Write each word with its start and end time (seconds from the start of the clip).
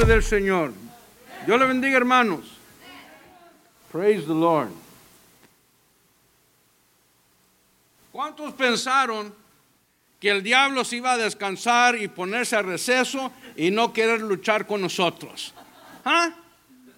nombre 0.00 0.14
del 0.14 0.24
Señor. 0.24 0.72
Dios 1.46 1.60
le 1.60 1.66
bendiga, 1.66 1.96
hermanos. 1.98 2.40
Praise 3.92 4.24
the 4.24 4.32
Lord. 4.32 4.70
¿Cuántos 8.10 8.54
pensaron 8.54 9.34
que 10.18 10.30
el 10.30 10.42
diablo 10.42 10.84
se 10.84 10.96
iba 10.96 11.12
a 11.12 11.18
descansar 11.18 11.96
y 11.96 12.08
ponerse 12.08 12.56
a 12.56 12.62
receso 12.62 13.30
y 13.56 13.70
no 13.70 13.92
querer 13.92 14.20
luchar 14.20 14.66
con 14.66 14.80
nosotros? 14.80 15.52
¿Ah? 16.04 16.30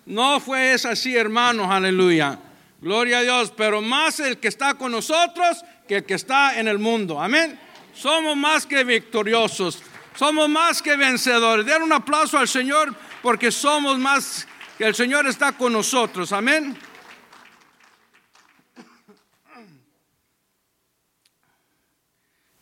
No 0.06 0.38
fue 0.40 0.72
así, 0.72 1.16
hermanos, 1.16 1.68
aleluya. 1.70 2.38
Gloria 2.80 3.18
a 3.18 3.22
Dios, 3.22 3.52
pero 3.56 3.80
más 3.80 4.20
el 4.20 4.38
que 4.38 4.48
está 4.48 4.74
con 4.74 4.92
nosotros 4.92 5.64
que 5.88 5.96
el 5.96 6.04
que 6.04 6.14
está 6.14 6.58
en 6.58 6.68
el 6.68 6.78
mundo. 6.78 7.20
Amén. 7.20 7.58
Somos 7.94 8.36
más 8.36 8.64
que 8.64 8.84
victoriosos. 8.84 9.82
Somos 10.14 10.48
más 10.48 10.82
que 10.82 10.96
vencedores. 10.96 11.66
Den 11.66 11.82
un 11.82 11.92
aplauso 11.92 12.38
al 12.38 12.48
Señor 12.48 12.94
porque 13.22 13.50
somos 13.50 13.98
más 13.98 14.46
que 14.78 14.84
el 14.84 14.94
Señor 14.94 15.26
está 15.26 15.52
con 15.52 15.72
nosotros. 15.72 16.32
Amén. 16.32 16.76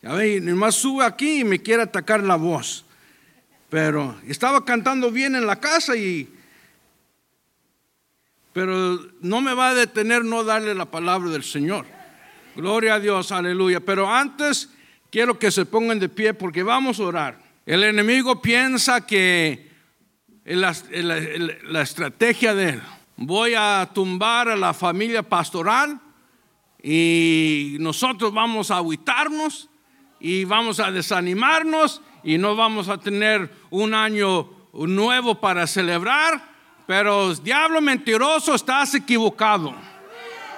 Ya 0.01 0.13
ve, 0.13 0.41
más 0.41 0.75
sube 0.75 1.05
aquí 1.05 1.41
y 1.41 1.43
me 1.43 1.61
quiere 1.61 1.83
atacar 1.83 2.23
la 2.23 2.35
voz. 2.35 2.85
Pero 3.69 4.19
estaba 4.27 4.65
cantando 4.65 5.11
bien 5.11 5.35
en 5.35 5.45
la 5.45 5.59
casa 5.59 5.95
y 5.95 6.27
pero 8.53 8.99
no 9.21 9.39
me 9.39 9.53
va 9.53 9.69
a 9.69 9.73
detener 9.73 10.25
no 10.25 10.43
darle 10.43 10.75
la 10.75 10.85
palabra 10.85 11.29
del 11.29 11.43
Señor. 11.43 11.85
Gloria 12.55 12.95
a 12.95 12.99
Dios, 12.99 13.31
aleluya. 13.31 13.79
Pero 13.79 14.13
antes 14.13 14.69
quiero 15.09 15.39
que 15.39 15.51
se 15.51 15.65
pongan 15.65 15.99
de 15.99 16.09
pie 16.09 16.33
porque 16.33 16.63
vamos 16.63 16.99
a 16.99 17.03
orar. 17.03 17.40
El 17.65 17.83
enemigo 17.83 18.41
piensa 18.41 19.05
que 19.05 19.71
la, 20.45 20.71
estrategia 21.81 22.53
de 22.53 22.69
él, 22.69 22.81
voy 23.17 23.53
a 23.55 23.89
tumbar 23.93 24.49
a 24.49 24.55
la 24.55 24.73
familia 24.73 25.23
pastoral 25.23 25.99
y 26.81 27.77
nosotros 27.79 28.33
vamos 28.33 28.71
a 28.71 28.77
agüitarnos 28.77 29.69
y 30.19 30.45
vamos 30.45 30.79
a 30.79 30.91
desanimarnos 30.91 32.01
y 32.23 32.37
no 32.37 32.55
vamos 32.55 32.89
a 32.89 32.97
tener 32.97 33.51
un 33.69 33.93
año 33.93 34.49
nuevo 34.73 35.39
para 35.39 35.67
celebrar 35.67 36.51
pero 36.91 37.33
diablo 37.35 37.79
mentiroso, 37.79 38.53
estás 38.53 38.95
equivocado. 38.95 39.73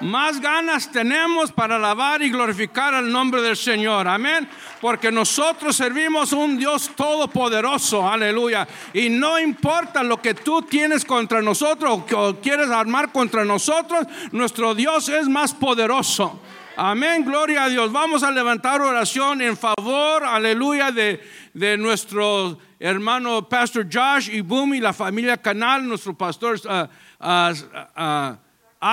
Más 0.04 0.42
ganas 0.42 0.92
tenemos 0.92 1.52
para 1.52 1.78
alabar 1.78 2.22
y 2.22 2.30
glorificar 2.30 2.94
al 2.94 3.10
nombre 3.10 3.42
del 3.42 3.56
Señor. 3.56 4.06
Amén. 4.06 4.50
Porque 4.82 5.12
nosotros 5.12 5.78
servimos 5.78 6.34
un 6.34 6.58
Dios 6.58 6.92
todopoderoso. 6.94 8.08
Aleluya. 8.08 8.68
Y 8.94 9.08
no 9.08 9.40
importa 9.40 10.04
lo 10.04 10.22
que 10.22 10.34
tú 10.34 10.62
tienes 10.64 11.06
contra 11.06 11.42
nosotros 11.42 12.02
o 12.14 12.36
quieres 12.36 12.70
armar 12.70 13.14
contra 13.14 13.46
nosotros, 13.46 14.06
nuestro 14.34 14.76
Dios 14.76 15.08
es 15.08 15.30
más 15.30 15.54
poderoso. 15.54 16.42
Amén, 16.76 17.24
gloria 17.24 17.64
a 17.64 17.70
Dios. 17.70 17.92
Vamos 17.92 18.24
a 18.24 18.32
levantar 18.32 18.82
oración 18.82 19.42
en 19.42 19.56
favor, 19.56 20.26
aleluya, 20.26 20.92
de, 20.92 21.22
de 21.54 21.78
nuestro 21.78 22.58
hermano 22.80 23.48
Pastor 23.48 23.88
Josh 23.90 24.30
y 24.30 24.42
Boom 24.42 24.74
y 24.74 24.80
la 24.82 24.92
familia 24.92 25.38
Canal, 25.38 25.88
nuestro 25.88 26.18
pastor 26.18 26.60
uh, 26.66 27.26
uh, 27.26 27.54
uh, 27.96 28.38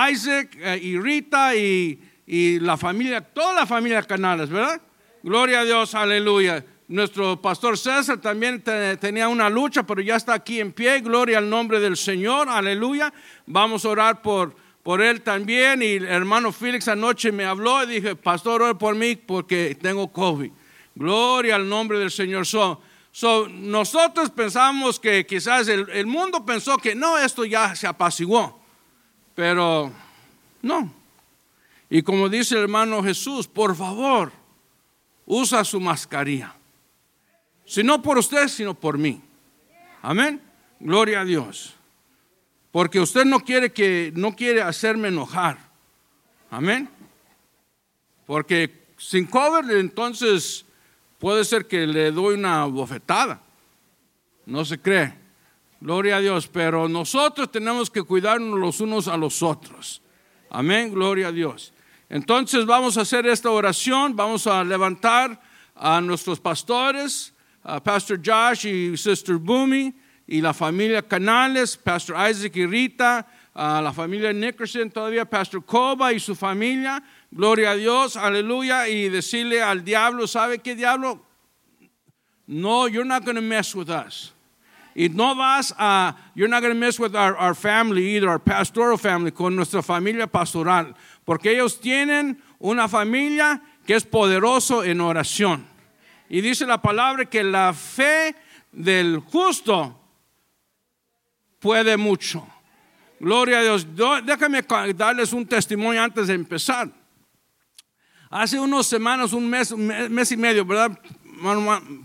Isaac 0.09 0.57
y 0.81 0.97
Rita 0.97 1.55
y, 1.55 1.99
y, 2.25 2.59
la 2.59 2.77
familia, 2.77 3.21
toda 3.21 3.53
la 3.53 3.65
familia 3.65 4.01
Canales, 4.03 4.49
¿verdad? 4.49 4.81
Gloria 5.23 5.61
a 5.61 5.63
Dios, 5.63 5.93
aleluya. 5.95 6.65
Nuestro 6.87 7.41
pastor 7.41 7.77
César 7.77 8.19
también 8.19 8.63
tenía 8.99 9.27
una 9.27 9.49
lucha, 9.49 9.83
pero 9.83 10.01
ya 10.01 10.15
está 10.15 10.33
aquí 10.33 10.59
en 10.59 10.73
pie. 10.73 10.99
Gloria 11.01 11.37
al 11.37 11.49
nombre 11.49 11.79
del 11.79 11.95
Señor, 11.95 12.49
aleluya. 12.49 13.13
Vamos 13.45 13.85
a 13.85 13.89
orar 13.89 14.21
por 14.21 14.55
por 14.83 15.01
él 15.01 15.21
también. 15.21 15.81
Y 15.81 15.93
el 15.93 16.05
hermano 16.05 16.51
Félix 16.51 16.87
anoche 16.87 17.31
me 17.31 17.45
habló 17.45 17.83
y 17.83 17.87
dije, 17.87 18.15
pastor, 18.15 18.61
ore 18.61 18.75
por 18.75 18.95
mí 18.95 19.15
porque 19.15 19.77
tengo 19.79 20.11
COVID. 20.11 20.51
Gloria 20.95 21.55
al 21.55 21.67
nombre 21.67 21.99
del 21.99 22.11
Señor. 22.11 22.45
So, 22.45 22.79
nosotros 23.49 24.29
pensamos 24.29 24.99
que 24.99 25.25
quizás 25.25 25.67
el, 25.67 25.89
el 25.89 26.07
mundo 26.07 26.45
pensó 26.45 26.77
que 26.77 26.95
no, 26.95 27.17
esto 27.17 27.45
ya 27.45 27.75
se 27.75 27.87
apaciguó. 27.87 28.60
Pero 29.41 29.91
no. 30.61 30.93
Y 31.89 32.03
como 32.03 32.29
dice 32.29 32.53
el 32.53 32.61
hermano 32.61 33.01
Jesús, 33.01 33.47
por 33.47 33.75
favor, 33.75 34.31
usa 35.25 35.65
su 35.65 35.79
mascarilla. 35.79 36.53
Si 37.65 37.81
no 37.81 38.03
por 38.03 38.19
usted, 38.19 38.47
sino 38.49 38.75
por 38.75 38.99
mí. 38.99 39.19
Amén. 40.03 40.39
Gloria 40.79 41.21
a 41.21 41.25
Dios. 41.25 41.73
Porque 42.71 42.99
usted 42.99 43.25
no 43.25 43.39
quiere 43.39 43.73
que 43.73 44.13
no 44.15 44.35
quiere 44.35 44.61
hacerme 44.61 45.07
enojar. 45.07 45.57
Amén. 46.51 46.87
Porque 48.27 48.85
sin 48.95 49.25
cover 49.25 49.65
entonces 49.71 50.65
puede 51.17 51.45
ser 51.45 51.65
que 51.65 51.87
le 51.87 52.11
doy 52.11 52.35
una 52.35 52.65
bofetada. 52.65 53.41
No 54.45 54.63
se 54.65 54.79
cree. 54.79 55.20
Gloria 55.81 56.17
a 56.17 56.19
Dios, 56.19 56.47
pero 56.47 56.87
nosotros 56.87 57.51
tenemos 57.51 57.89
que 57.89 58.03
cuidarnos 58.03 58.59
los 58.59 58.81
unos 58.81 59.07
a 59.07 59.17
los 59.17 59.41
otros. 59.41 60.03
Amén, 60.51 60.93
gloria 60.93 61.29
a 61.29 61.31
Dios. 61.31 61.73
Entonces 62.07 62.67
vamos 62.67 62.99
a 62.99 63.01
hacer 63.01 63.25
esta 63.25 63.49
oración, 63.49 64.15
vamos 64.15 64.45
a 64.45 64.63
levantar 64.63 65.41
a 65.75 65.99
nuestros 65.99 66.39
pastores, 66.39 67.33
a 67.63 67.81
Pastor 67.81 68.21
Josh 68.23 68.67
y 68.67 68.95
Sister 68.95 69.37
Boomy, 69.37 69.91
y 70.27 70.39
la 70.39 70.53
familia 70.53 71.01
Canales, 71.01 71.75
Pastor 71.77 72.15
Isaac 72.29 72.55
y 72.57 72.67
Rita, 72.67 73.27
a 73.55 73.81
la 73.81 73.91
familia 73.91 74.31
Nickerson 74.31 74.91
todavía, 74.91 75.25
Pastor 75.25 75.65
Coba 75.65 76.13
y 76.13 76.19
su 76.19 76.35
familia, 76.35 77.03
gloria 77.31 77.71
a 77.71 77.75
Dios, 77.75 78.17
aleluya, 78.17 78.87
y 78.87 79.09
decirle 79.09 79.63
al 79.63 79.83
diablo, 79.83 80.27
¿sabe 80.27 80.59
qué 80.59 80.75
diablo? 80.75 81.25
No, 82.45 82.87
you're 82.87 83.03
not 83.03 83.25
going 83.25 83.35
to 83.35 83.41
mess 83.41 83.73
with 83.73 83.89
us. 83.89 84.31
Y 84.95 85.09
no 85.09 85.35
vas 85.35 85.73
a, 85.77 86.15
you're 86.35 86.49
not 86.49 86.61
going 86.61 86.73
to 86.73 86.79
mess 86.79 86.99
with 86.99 87.15
our, 87.15 87.35
our 87.37 87.53
family 87.53 88.15
either, 88.15 88.29
our 88.29 88.39
pastoral 88.39 88.97
family, 88.97 89.31
con 89.31 89.55
nuestra 89.55 89.81
familia 89.81 90.27
pastoral, 90.27 90.93
porque 91.25 91.51
ellos 91.51 91.79
tienen 91.79 92.41
una 92.59 92.87
familia 92.87 93.61
que 93.85 93.95
es 93.95 94.03
poderoso 94.03 94.83
en 94.83 94.99
oración. 94.99 95.65
Y 96.29 96.41
dice 96.41 96.65
la 96.65 96.81
palabra 96.81 97.25
que 97.25 97.43
la 97.43 97.73
fe 97.73 98.35
del 98.71 99.19
justo 99.19 99.97
puede 101.59 101.97
mucho. 101.97 102.47
Gloria 103.19 103.59
a 103.59 103.63
Dios. 103.63 103.85
Déjame 104.25 104.61
darles 104.93 105.31
un 105.31 105.45
testimonio 105.45 106.01
antes 106.01 106.27
de 106.27 106.33
empezar. 106.33 106.89
Hace 108.29 108.59
unas 108.59 108.87
semanas, 108.87 109.33
un 109.33 109.49
mes, 109.49 109.71
un 109.71 109.87
mes 109.87 110.31
y 110.31 110.37
medio, 110.37 110.65
¿verdad, 110.65 110.97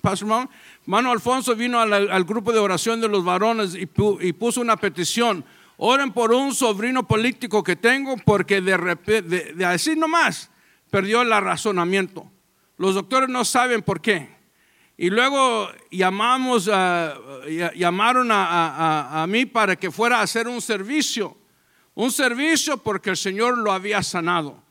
Pastor 0.03 0.49
Mano 0.87 1.11
Alfonso 1.11 1.55
vino 1.55 1.81
al, 1.81 2.25
grupo 2.25 2.53
de 2.53 2.61
oración 2.61 3.01
de 3.01 3.09
los 3.09 3.25
varones 3.25 3.75
y, 3.75 3.87
puso 3.87 4.61
una 4.61 4.77
petición. 4.77 5.45
Oren 5.77 6.13
por 6.13 6.33
un 6.33 6.55
sobrino 6.55 7.07
político 7.07 7.63
que 7.63 7.77
tengo 7.77 8.17
porque 8.25 8.61
de, 8.61 8.97
de, 9.05 9.53
de 9.53 9.65
así 9.65 9.95
nomás 9.97 10.51
perdió 10.91 11.23
el 11.23 11.31
razonamiento. 11.31 12.31
Los 12.79 12.95
doctores 12.95 13.29
no 13.29 13.45
saben 13.45 13.83
por 13.83 14.01
qué. 14.01 14.37
Y 14.99 15.11
luego 15.11 15.69
llamamos, 15.91 16.71
llamaron 17.75 18.31
a, 18.33 19.23
a, 19.23 19.27
mí 19.27 19.45
para 19.45 19.77
que 19.77 19.91
fuera 19.91 20.21
a 20.21 20.23
hacer 20.23 20.49
un 20.49 20.63
servicio, 20.63 21.37
un 21.95 22.11
servicio 22.11 22.79
porque 22.79 23.11
el 23.11 23.17
Señor 23.17 23.59
lo 23.59 23.73
había 23.73 24.03
sanado. 24.03 24.63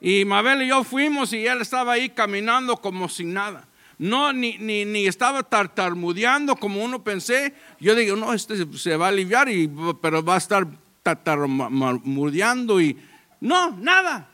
Y 0.00 0.24
Mabel 0.24 0.62
y 0.62 0.68
yo 0.68 0.82
fuimos 0.82 1.32
y 1.32 1.46
él 1.46 1.60
estaba 1.60 1.92
ahí 1.92 2.08
caminando 2.08 2.76
como 2.76 3.08
sin 3.08 3.32
nada. 3.32 3.67
No, 3.98 4.32
ni, 4.32 4.58
ni, 4.58 4.84
ni 4.84 5.06
estaba 5.06 5.42
tartamudeando 5.42 6.56
como 6.56 6.84
uno 6.84 7.02
pensé. 7.02 7.52
Yo 7.80 7.94
digo, 7.94 8.16
no, 8.16 8.32
este 8.32 8.66
se 8.76 8.96
va 8.96 9.06
a 9.06 9.08
aliviar, 9.08 9.48
y, 9.48 9.70
pero 10.00 10.22
va 10.22 10.36
a 10.36 10.38
estar 10.38 10.66
tartamudeando 11.02 12.80
y 12.80 12.96
no, 13.40 13.70
nada 13.72 14.28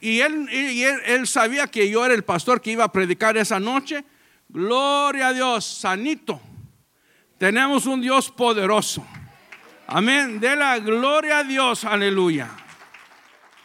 y, 0.00 0.20
él, 0.20 0.48
él, 1.06 1.26
sabía 1.26 1.66
que 1.68 1.88
yo 1.88 2.04
era 2.04 2.14
el 2.14 2.24
pastor 2.24 2.60
que 2.60 2.72
iba 2.72 2.84
a 2.84 2.92
predicar 2.92 3.36
esa 3.36 3.60
noche. 3.60 4.04
Gloria 4.48 5.28
a 5.28 5.32
Dios, 5.32 5.64
sanito. 5.64 6.40
Tenemos 7.38 7.86
un 7.86 8.00
Dios 8.00 8.30
poderoso. 8.30 9.06
Amén. 9.86 10.40
De 10.40 10.56
la 10.56 10.78
gloria 10.78 11.38
a 11.38 11.44
Dios, 11.44 11.84
aleluya. 11.84 12.50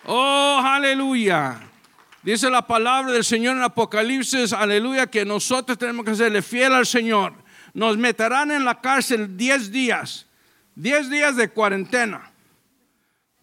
Oh, 0.05 0.61
aleluya. 0.63 1.59
Dice 2.29 2.47
la 2.51 2.67
palabra 2.67 3.11
del 3.11 3.23
Señor 3.23 3.57
en 3.57 3.63
Apocalipsis, 3.63 4.53
aleluya, 4.53 5.07
que 5.07 5.25
nosotros 5.25 5.79
tenemos 5.79 6.05
que 6.05 6.13
serle 6.13 6.43
fiel 6.43 6.73
al 6.73 6.85
Señor. 6.85 7.33
Nos 7.73 7.97
meterán 7.97 8.51
en 8.51 8.63
la 8.63 8.79
cárcel 8.79 9.35
10 9.35 9.71
días, 9.71 10.27
10 10.75 11.09
días 11.09 11.35
de 11.35 11.49
cuarentena. 11.49 12.31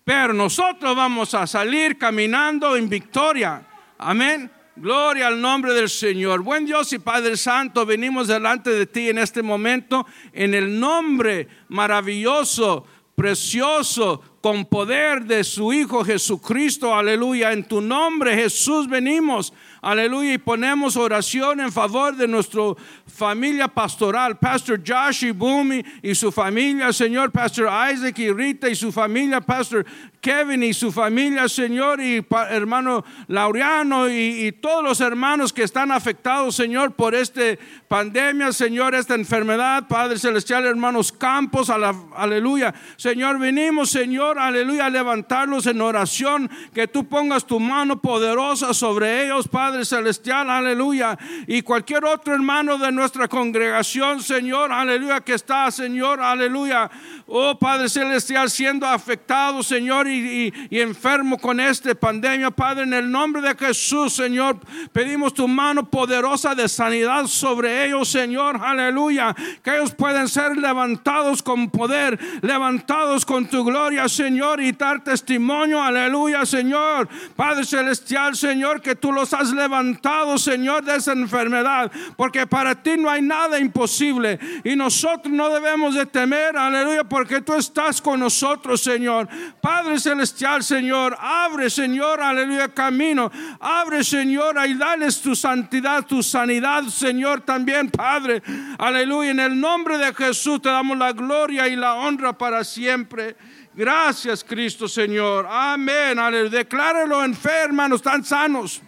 Pero 0.04 0.32
nosotros 0.32 0.94
vamos 0.94 1.34
a 1.34 1.48
salir 1.48 1.98
caminando 1.98 2.76
en 2.76 2.88
victoria. 2.88 3.66
Amén. 3.98 4.52
Gloria 4.76 5.26
al 5.26 5.40
nombre 5.40 5.74
del 5.74 5.88
Señor. 5.88 6.42
Buen 6.42 6.64
Dios 6.64 6.92
y 6.92 7.00
Padre 7.00 7.36
Santo, 7.36 7.84
venimos 7.86 8.28
delante 8.28 8.70
de 8.70 8.86
ti 8.86 9.08
en 9.08 9.18
este 9.18 9.42
momento 9.42 10.06
en 10.32 10.54
el 10.54 10.78
nombre 10.78 11.48
maravilloso, 11.70 12.86
precioso, 13.16 14.22
con 14.42 14.66
poder 14.66 15.24
de 15.24 15.42
su 15.42 15.72
Hijo 15.72 16.04
Jesucristo. 16.04 16.94
Aleluya. 16.94 17.52
En 17.52 17.66
tu 17.66 17.80
nombre 17.80 18.36
Jesús 18.36 18.88
venimos 18.88 19.52
Aleluya. 19.86 20.32
Y 20.32 20.38
ponemos 20.38 20.96
oración 20.96 21.60
en 21.60 21.70
favor 21.70 22.16
de 22.16 22.26
nuestra 22.26 22.60
familia 23.06 23.68
pastoral. 23.68 24.36
Pastor 24.36 24.82
Josh 24.84 25.26
y 25.26 25.30
Boomy 25.30 25.80
y 26.02 26.12
su 26.16 26.32
familia, 26.32 26.92
Señor. 26.92 27.30
Pastor 27.30 27.68
Isaac 27.92 28.18
y 28.18 28.32
Rita 28.32 28.68
y 28.68 28.74
su 28.74 28.90
familia. 28.90 29.40
Pastor 29.40 29.86
Kevin 30.20 30.64
y 30.64 30.74
su 30.74 30.90
familia, 30.90 31.48
Señor. 31.48 32.00
Y 32.00 32.26
hermano 32.50 33.04
Laureano 33.28 34.08
y, 34.10 34.50
todos 34.60 34.82
los 34.82 35.00
hermanos 35.00 35.52
que 35.52 35.62
están 35.62 35.92
afectados, 35.92 36.56
Señor, 36.56 36.94
por 36.94 37.14
esta 37.14 37.42
pandemia, 37.86 38.52
Señor, 38.52 38.92
esta 38.96 39.14
enfermedad. 39.14 39.86
Padre 39.86 40.18
Celestial, 40.18 40.66
hermanos 40.66 41.12
Campos. 41.12 41.70
aleluya. 41.70 42.74
Señor, 42.96 43.38
venimos, 43.38 43.90
Señor, 43.90 44.40
aleluya, 44.40 44.86
a 44.86 44.90
levantarlos 44.90 45.66
en 45.66 45.80
oración. 45.80 46.50
Que 46.74 46.88
tú 46.88 47.08
pongas 47.08 47.46
tu 47.46 47.60
mano 47.60 48.02
poderosa 48.02 48.74
sobre 48.74 49.26
ellos, 49.26 49.46
Padre 49.46 49.75
Celestial, 49.84 50.50
aleluya. 50.50 51.18
Y 51.46 51.62
cualquier 51.62 52.04
otro 52.04 52.34
hermano 52.34 52.78
de 52.78 52.90
nuestra 52.92 53.28
congregación, 53.28 54.22
Señor, 54.22 54.72
aleluya, 54.72 55.20
que 55.20 55.34
está, 55.34 55.70
Señor, 55.70 56.20
aleluya. 56.20 56.90
Oh 57.26 57.58
Padre 57.58 57.88
Celestial, 57.88 58.48
siendo 58.50 58.86
afectado, 58.86 59.62
Señor, 59.62 60.06
y, 60.08 60.52
enfermo 60.70 61.38
con 61.38 61.58
esta 61.58 61.94
pandemia, 61.94 62.50
Padre, 62.50 62.84
en 62.84 62.94
el 62.94 63.10
nombre 63.10 63.42
de 63.42 63.54
Jesús, 63.54 64.14
Señor, 64.14 64.60
pedimos 64.92 65.34
tu 65.34 65.48
mano 65.48 65.90
poderosa 65.90 66.54
de 66.54 66.68
sanidad 66.68 67.26
sobre 67.26 67.86
ellos, 67.86 68.08
Señor, 68.08 68.60
aleluya. 68.62 69.34
Que 69.62 69.76
ellos 69.76 69.92
pueden 69.92 70.28
ser 70.28 70.56
levantados 70.56 71.42
con 71.42 71.68
poder, 71.70 72.18
levantados 72.42 73.24
con 73.26 73.46
tu 73.48 73.64
gloria, 73.64 74.08
Señor, 74.08 74.60
y 74.60 74.72
dar 74.72 75.02
testimonio, 75.02 75.82
aleluya, 75.82 76.46
Señor. 76.46 77.08
Padre 77.34 77.64
Celestial, 77.64 78.36
Señor, 78.36 78.80
que 78.80 78.94
tú 78.94 79.12
los 79.12 79.32
has 79.34 79.52
levantado 79.56 80.38
Señor, 80.38 80.84
de 80.84 80.96
esa 80.96 81.12
enfermedad, 81.12 81.90
porque 82.16 82.46
para 82.46 82.74
ti 82.82 82.96
no 82.96 83.10
hay 83.10 83.22
nada 83.22 83.58
imposible 83.58 84.38
y 84.64 84.76
nosotros 84.76 85.32
no 85.32 85.48
debemos 85.48 85.94
de 85.94 86.06
temer, 86.06 86.56
aleluya, 86.56 87.04
porque 87.04 87.40
tú 87.40 87.54
estás 87.54 88.00
con 88.00 88.20
nosotros, 88.20 88.80
Señor. 88.80 89.28
Padre 89.60 89.98
Celestial, 89.98 90.62
Señor, 90.62 91.16
abre, 91.18 91.70
Señor, 91.70 92.20
aleluya, 92.20 92.68
camino, 92.68 93.30
abre, 93.60 94.04
Señor, 94.04 94.56
y 94.66 94.74
dales 94.74 95.20
tu 95.20 95.34
santidad, 95.34 96.04
tu 96.04 96.22
sanidad, 96.22 96.84
Señor, 96.84 97.40
también, 97.40 97.90
Padre, 97.90 98.42
aleluya, 98.78 99.30
en 99.30 99.40
el 99.40 99.60
nombre 99.60 99.98
de 99.98 100.14
Jesús 100.14 100.62
te 100.62 100.68
damos 100.68 100.96
la 100.98 101.12
gloria 101.12 101.68
y 101.68 101.76
la 101.76 101.94
honra 101.94 102.36
para 102.36 102.64
siempre. 102.64 103.36
Gracias, 103.74 104.42
Cristo, 104.42 104.88
Señor. 104.88 105.46
Amén. 105.48 106.18
Aleluya. 106.18 106.58
Declárelo 106.58 107.22
en 107.22 107.34
fe, 107.34 107.64
hermanos, 107.64 107.98
están 107.98 108.24
sanos. 108.24 108.80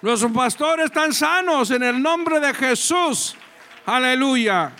Nuestros 0.00 0.30
pastores 0.30 0.86
están 0.86 1.12
sanos 1.12 1.72
en 1.72 1.82
el 1.82 2.00
nombre 2.00 2.38
de 2.38 2.54
Jesús. 2.54 3.34
Aleluya. 3.84 4.72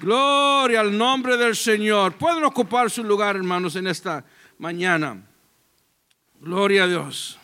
Gloria 0.00 0.80
al 0.80 0.96
nombre 0.96 1.36
del 1.36 1.54
Señor. 1.54 2.14
Pueden 2.14 2.44
ocupar 2.44 2.90
su 2.90 3.04
lugar, 3.04 3.36
hermanos, 3.36 3.76
en 3.76 3.86
esta 3.86 4.24
mañana. 4.58 5.22
Gloria 6.40 6.84
a 6.84 6.86
Dios. 6.86 7.38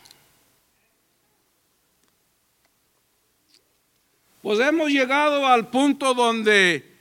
Pues 4.40 4.58
hemos 4.60 4.88
llegado 4.88 5.46
al 5.46 5.68
punto 5.68 6.14
donde 6.14 6.96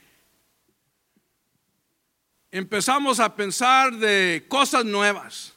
empezamos 2.50 3.20
a 3.20 3.34
pensar 3.34 3.94
de 3.94 4.44
cosas 4.48 4.84
nuevas. 4.84 5.54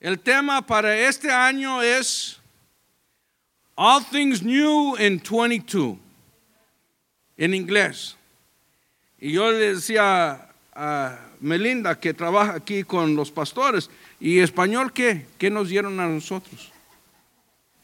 El 0.00 0.18
tema 0.18 0.66
para 0.66 0.98
este 0.98 1.30
año 1.30 1.80
es 1.80 2.35
All 3.76 4.02
Things 4.02 4.42
New 4.42 4.96
in 4.96 5.20
22, 5.20 5.98
en 7.36 7.54
inglés. 7.54 8.16
Y 9.20 9.32
yo 9.32 9.52
le 9.52 9.74
decía 9.74 10.48
a 10.74 11.18
Melinda, 11.40 12.00
que 12.00 12.14
trabaja 12.14 12.54
aquí 12.54 12.84
con 12.84 13.14
los 13.14 13.30
pastores, 13.30 13.90
¿y 14.18 14.38
español 14.38 14.94
qué? 14.94 15.26
¿Qué 15.36 15.50
nos 15.50 15.68
dieron 15.68 16.00
a 16.00 16.06
nosotros? 16.06 16.72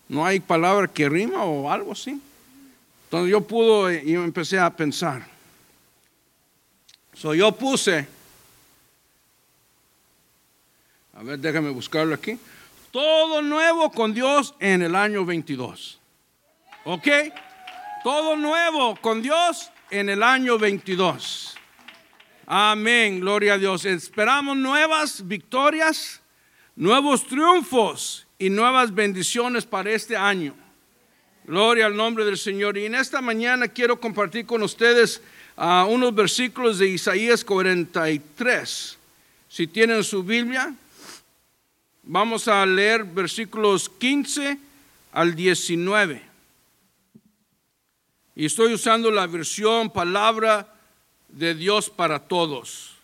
¿No 0.09 0.25
hay 0.25 0.41
palabra 0.41 0.89
que 0.89 1.11
rima 1.11 1.45
o 1.45 1.71
algo 1.71 1.93
así? 1.93 2.19
Entonces 3.05 3.31
yo 3.31 3.43
pude 3.43 4.03
y 4.03 4.15
empecé 4.15 4.59
a 4.59 4.75
pensar. 4.75 5.27
So 7.13 7.35
yo 7.35 7.53
puse, 7.53 8.07
a 11.13 11.23
ver, 11.23 11.39
déjame 11.39 11.69
buscarlo 11.69 12.15
aquí 12.15 12.39
todo 12.93 13.41
nuevo 13.41 13.91
con 13.91 14.13
Dios 14.15 14.55
en 14.61 14.83
el 14.83 14.95
año 14.95 15.25
22. 15.25 15.99
¿Ok? 16.85 17.09
Todo 18.05 18.37
nuevo 18.37 18.97
con 18.97 19.23
Dios 19.23 19.71
en 19.91 20.11
el 20.11 20.23
año 20.23 20.59
22. 20.59 21.57
Amén, 22.47 23.21
gloria 23.21 23.55
a 23.55 23.59
Dios. 23.59 23.87
Esperamos 23.87 24.57
nuevas 24.59 25.27
victorias, 25.27 26.21
nuevos 26.77 27.27
triunfos 27.27 28.27
y 28.39 28.51
nuevas 28.51 28.95
bendiciones 28.95 29.65
para 29.65 29.91
este 29.91 30.15
año. 30.15 30.55
Gloria 31.45 31.87
al 31.87 31.97
nombre 31.97 32.27
del 32.27 32.37
Señor. 32.37 32.77
Y 32.77 32.85
en 32.85 32.95
esta 32.95 33.23
mañana 33.23 33.69
quiero 33.69 33.99
compartir 33.99 34.45
con 34.45 34.63
ustedes 34.63 35.23
uh, 35.57 35.87
unos 35.89 36.15
versículos 36.15 36.79
de 36.79 36.89
Isaías 36.89 37.43
43. 37.43 38.99
Si 39.49 39.67
tienen 39.67 40.05
su 40.05 40.23
Biblia, 40.23 40.75
Vamos 42.03 42.49
a 42.49 42.67
leer 42.67 43.05
versículos 43.05 43.89
15 43.89 44.59
al 45.13 45.35
19. 45.35 46.23
Y 48.35 48.47
estoy 48.47 48.75
usando 48.75 49.11
la 49.11 49.27
versión 49.27 49.91
palabra 49.91 50.75
de 51.29 51.55
Dios 51.55 51.89
para 51.91 52.19
todos. 52.19 52.97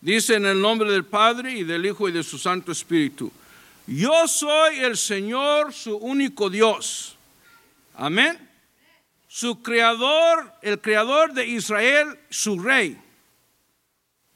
Dice 0.00 0.34
en 0.34 0.46
el 0.46 0.60
nombre 0.60 0.90
del 0.90 1.04
Padre 1.04 1.52
y 1.52 1.64
del 1.64 1.86
Hijo 1.86 2.08
y 2.08 2.12
de 2.12 2.22
su 2.22 2.38
Santo 2.38 2.72
Espíritu. 2.72 3.30
Yo 3.86 4.26
soy 4.26 4.78
el 4.80 4.96
Señor, 4.96 5.72
su 5.72 5.96
único 5.96 6.50
Dios. 6.50 7.16
Amén. 7.94 8.38
Su 9.28 9.62
creador, 9.62 10.52
el 10.62 10.80
creador 10.80 11.32
de 11.34 11.46
Israel, 11.46 12.18
su 12.30 12.58
rey. 12.58 12.98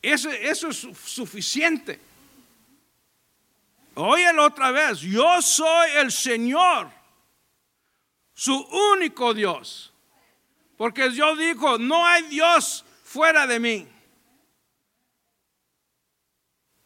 Eso, 0.02 0.30
eso 0.30 0.68
es 0.68 0.88
suficiente. 1.04 2.00
Óyelo 3.94 4.46
otra 4.46 4.72
vez. 4.72 4.98
Yo 5.00 5.40
soy 5.40 5.90
el 5.92 6.10
Señor, 6.10 6.90
su 8.34 8.54
único 8.92 9.32
Dios. 9.32 9.92
Porque 10.76 11.08
Dios 11.10 11.38
dijo, 11.38 11.78
no 11.78 12.04
hay 12.04 12.22
Dios 12.24 12.84
fuera 13.04 13.46
de 13.46 13.60
mí. 13.60 13.88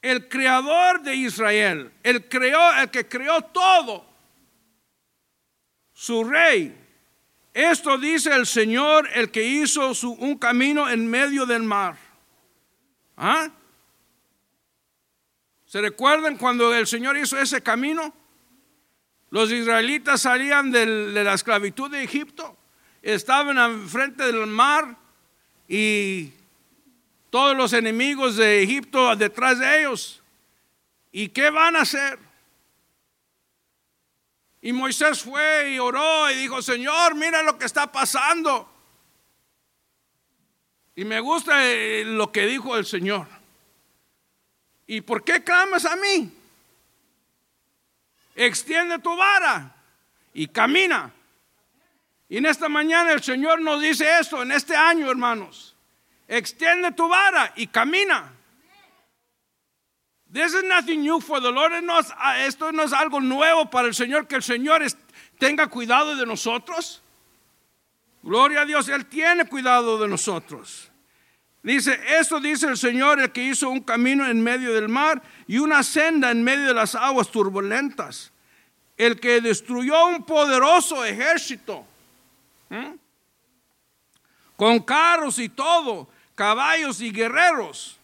El 0.03 0.29
creador 0.29 1.01
de 1.01 1.17
Israel, 1.17 1.93
el, 2.03 2.29
creó, 2.29 2.75
el 2.75 2.91
que 2.91 3.09
creó 3.09 3.41
todo, 3.41 4.05
su 5.95 6.23
rey. 6.23 6.77
Esto 7.55 7.97
dice 7.97 8.31
el 8.35 8.47
Señor, 8.47 9.09
el 9.15 9.31
que 9.31 9.43
hizo 9.43 9.93
un 10.19 10.37
camino 10.37 10.89
en 10.91 11.09
medio 11.09 11.47
del 11.47 11.63
mar 11.63 12.06
¿Ah? 13.17 13.51
¿Se 15.67 15.81
recuerdan 15.81 16.37
cuando 16.37 16.73
el 16.75 16.87
Señor 16.87 17.17
hizo 17.17 17.39
ese 17.39 17.63
camino? 17.63 18.15
Los 19.31 19.51
israelitas 19.51 20.23
salían 20.23 20.71
de 20.71 20.87
la 20.87 21.35
esclavitud 21.35 21.91
de 21.91 22.05
Egipto, 22.05 22.57
estaban 23.03 23.59
enfrente 23.59 24.25
del 24.25 24.47
mar 24.47 24.97
y 25.69 26.33
todos 27.31 27.57
los 27.57 27.73
enemigos 27.73 28.37
de 28.37 28.63
Egipto 28.63 29.15
detrás 29.17 29.59
de 29.59 29.81
ellos. 29.81 30.23
¿Y 31.11 31.29
qué 31.29 31.51
van 31.51 31.77
a 31.77 31.81
hacer? 31.81 32.19
Y 34.63 34.73
Moisés 34.73 35.23
fue 35.23 35.73
y 35.73 35.79
oró 35.79 36.31
y 36.31 36.35
dijo, 36.37 36.63
Señor, 36.63 37.15
mira 37.15 37.43
lo 37.43 37.59
que 37.59 37.67
está 37.67 37.91
pasando. 37.91 38.69
Y 40.97 41.05
me 41.05 41.21
gusta 41.21 41.67
eh, 41.67 42.05
lo 42.07 42.33
que 42.33 42.47
dijo 42.47 42.77
el 42.77 42.87
Señor. 42.87 43.27
¿Y 44.87 45.03
por 45.03 45.23
qué 45.23 45.45
clamas 45.45 45.85
a 45.85 45.95
mí? 45.95 46.33
Extiende 48.35 48.99
tu 48.99 49.15
vara 49.15 49.77
y 50.33 50.49
camina. 50.49 51.13
Y 52.31 52.39
en 52.39 52.47
esta 52.47 52.71
mañana 52.71 53.13
el 53.13 53.23
Señor 53.23 53.61
nos 53.61 53.81
dice 53.83 54.19
esto, 54.19 54.43
en 54.43 54.53
este 54.53 54.75
año, 54.75 55.11
hermanos. 55.11 55.77
Extiende 56.27 56.91
tu 56.93 57.09
vara 57.09 57.53
y 57.57 57.67
camina. 57.67 58.33
This 60.33 60.55
is 60.55 60.65
nothing 60.65 61.03
new 61.03 61.21
for 61.21 61.41
the 61.41 61.53
Lord. 61.53 61.73
esto 62.39 62.73
no 62.73 62.83
es 62.83 62.93
algo 62.93 63.21
nuevo 63.21 63.71
para 63.71 63.87
el 63.87 63.95
Señor, 63.95 64.27
que 64.27 64.37
el 64.37 64.43
Señor 64.43 64.83
tenga 65.39 65.69
cuidado 65.69 66.17
de 66.17 66.25
nosotros. 66.25 67.03
Gloria 68.27 68.63
a 68.63 68.65
Dios, 68.65 68.89
Él 68.89 69.07
tiene 69.07 69.45
cuidado 69.45 69.99
de 69.99 70.09
nosotros. 70.09 70.91
Dice, 71.63 71.97
eso 72.19 72.41
dice 72.41 72.67
el 72.67 72.77
Señor, 72.77 73.21
el 73.21 73.31
que 73.31 73.45
hizo 73.45 73.71
un 73.71 73.79
camino 73.81 74.29
en 74.29 74.43
medio 74.43 74.75
del 74.75 74.89
mar 74.89 75.23
y 75.47 75.59
una 75.59 75.85
senda 75.85 76.33
en 76.33 76.43
medio 76.43 76.67
de 76.67 76.75
las 76.75 76.97
aguas 76.97 77.31
turbulentas. 77.31 78.33
El 78.97 79.21
que 79.21 79.41
destruyó 79.41 80.07
un 80.09 80.25
poderoso 80.25 81.05
ejército. 81.05 81.87
Con 84.57 84.81
carros 84.81 85.39
y 85.39 85.49
todo, 85.49 86.09
caballos 86.35 87.01
y 87.01 87.13
guerreros. 87.13 87.97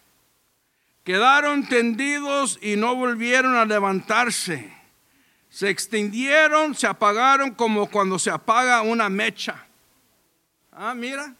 Quedaron 1.03 1.67
tendidos 1.67 2.57
y 2.61 2.77
no 2.77 2.95
volvieron 2.95 3.57
a 3.57 3.65
levantarse. 3.65 4.73
Se 5.49 5.69
extendieron, 5.69 6.75
se 6.75 6.87
apagaron 6.87 7.51
como 7.55 7.89
cuando 7.89 8.17
se 8.17 8.31
apaga 8.31 8.83
una 8.83 9.09
mecha. 9.09 9.67
Ah, 10.75 10.93
mira. 10.93 11.33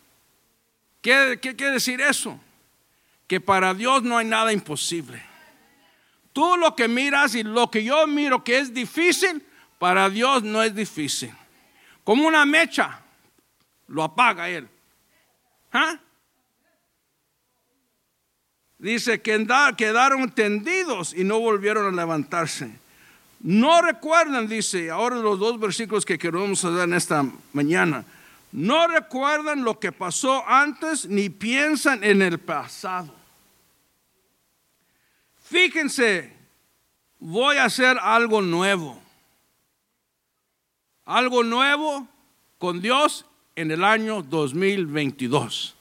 ¿Qué, 1.01 1.37
quiere 1.41 1.73
decir 1.73 1.99
eso? 2.01 2.39
Que 3.27 3.41
para 3.41 3.73
Dios 3.73 4.03
no 4.03 4.17
hay 4.17 4.25
nada 4.25 4.53
imposible. 4.53 5.21
Tú 6.31 6.57
lo 6.57 6.75
que 6.75 6.87
miras 6.87 7.35
y 7.35 7.43
lo 7.43 7.69
que 7.69 7.83
yo 7.83 8.07
miro 8.07 8.43
que 8.43 8.59
es 8.59 8.73
difícil, 8.73 9.45
para 9.79 10.09
Dios 10.09 10.43
no 10.43 10.63
es 10.63 10.73
difícil. 10.73 11.31
Como 12.03 12.25
una 12.25 12.45
mecha, 12.45 13.01
lo 13.87 14.03
apaga 14.03 14.49
Él. 14.49 14.67
¿Ah? 15.71 15.99
Dice 18.77 19.21
que 19.21 19.45
quedaron 19.77 20.31
tendidos 20.31 21.13
y 21.13 21.23
no 21.23 21.39
volvieron 21.39 21.93
a 21.93 22.01
levantarse. 22.01 22.71
No 23.39 23.81
recuerdan, 23.81 24.47
dice, 24.47 24.89
ahora 24.89 25.17
los 25.17 25.37
dos 25.37 25.59
versículos 25.59 26.05
que 26.05 26.17
queremos 26.17 26.61
dar 26.61 26.87
en 26.87 26.93
esta 26.93 27.25
mañana. 27.51 28.05
No 28.53 28.86
recuerdan 28.86 29.63
lo 29.63 29.79
que 29.79 29.91
pasó 29.91 30.48
antes 30.48 31.07
ni 31.07 31.27
piensan 31.29 32.03
en 32.03 32.22
el 32.22 32.39
pasado. 32.39 33.12
Fíjense, 35.41 36.38
voy 37.17 37.57
a 37.57 37.65
hacer 37.65 37.98
algo 37.98 38.43
nuevo. 38.43 39.01
Algo 41.03 41.43
nuevo 41.43 42.07
con 42.60 42.79
Dios 42.79 43.25
en 43.55 43.72
el 43.72 43.83
año 43.83 44.22
2022. 44.22 45.75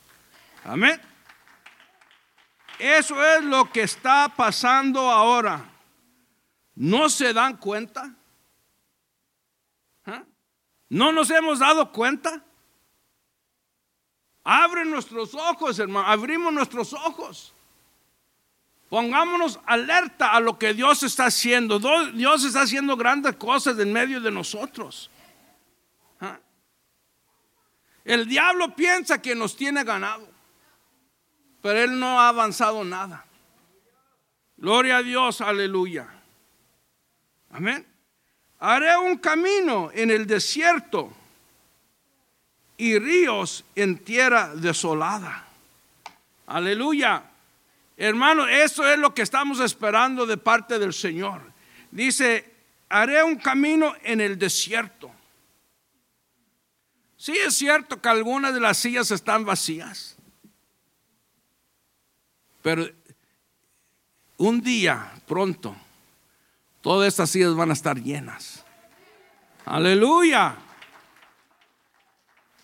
Amén. 0.64 0.98
Eso 2.78 3.22
es 3.22 3.44
lo 3.44 3.70
que 3.70 3.82
está 3.82 4.32
pasando 4.34 5.10
ahora. 5.10 5.62
¿No 6.74 7.10
se 7.10 7.34
dan 7.34 7.58
cuenta? 7.58 8.14
¿Ah? 10.06 10.22
¿No 10.88 11.12
nos 11.12 11.28
hemos 11.28 11.58
dado 11.58 11.92
cuenta? 11.92 12.42
Abre 14.44 14.84
nuestros 14.84 15.34
ojos, 15.34 15.78
hermano. 15.78 16.08
Abrimos 16.08 16.52
nuestros 16.52 16.92
ojos. 16.92 17.52
Pongámonos 18.88 19.58
alerta 19.64 20.32
a 20.32 20.40
lo 20.40 20.58
que 20.58 20.74
Dios 20.74 21.02
está 21.02 21.26
haciendo. 21.26 21.78
Dios 22.12 22.44
está 22.44 22.62
haciendo 22.62 22.96
grandes 22.96 23.36
cosas 23.36 23.78
en 23.78 23.92
medio 23.92 24.20
de 24.20 24.30
nosotros. 24.30 25.10
¿Ah? 26.20 26.38
El 28.04 28.26
diablo 28.26 28.74
piensa 28.74 29.22
que 29.22 29.34
nos 29.34 29.56
tiene 29.56 29.84
ganado, 29.84 30.28
pero 31.62 31.78
él 31.78 31.98
no 31.98 32.20
ha 32.20 32.28
avanzado 32.28 32.84
nada. 32.84 33.24
Gloria 34.56 34.98
a 34.98 35.02
Dios, 35.02 35.40
aleluya. 35.40 36.08
Amén. 37.50 37.86
Haré 38.58 38.96
un 38.98 39.16
camino 39.18 39.90
en 39.94 40.10
el 40.10 40.26
desierto 40.26 41.12
y 42.82 42.98
ríos 42.98 43.64
en 43.76 43.96
tierra 43.96 44.56
desolada. 44.56 45.46
Aleluya. 46.48 47.22
Hermano, 47.96 48.48
eso 48.48 48.84
es 48.90 48.98
lo 48.98 49.14
que 49.14 49.22
estamos 49.22 49.60
esperando 49.60 50.26
de 50.26 50.36
parte 50.36 50.80
del 50.80 50.92
Señor. 50.92 51.42
Dice, 51.92 52.52
haré 52.88 53.22
un 53.22 53.36
camino 53.36 53.94
en 54.02 54.20
el 54.20 54.36
desierto. 54.36 55.12
Sí 57.16 57.38
es 57.38 57.54
cierto 57.54 58.02
que 58.02 58.08
algunas 58.08 58.52
de 58.52 58.58
las 58.58 58.78
sillas 58.78 59.12
están 59.12 59.44
vacías, 59.44 60.16
pero 62.62 62.90
un 64.38 64.60
día 64.60 65.12
pronto 65.28 65.76
todas 66.80 67.06
estas 67.06 67.30
sillas 67.30 67.54
van 67.54 67.70
a 67.70 67.74
estar 67.74 67.96
llenas. 67.96 68.64
Aleluya 69.66 70.58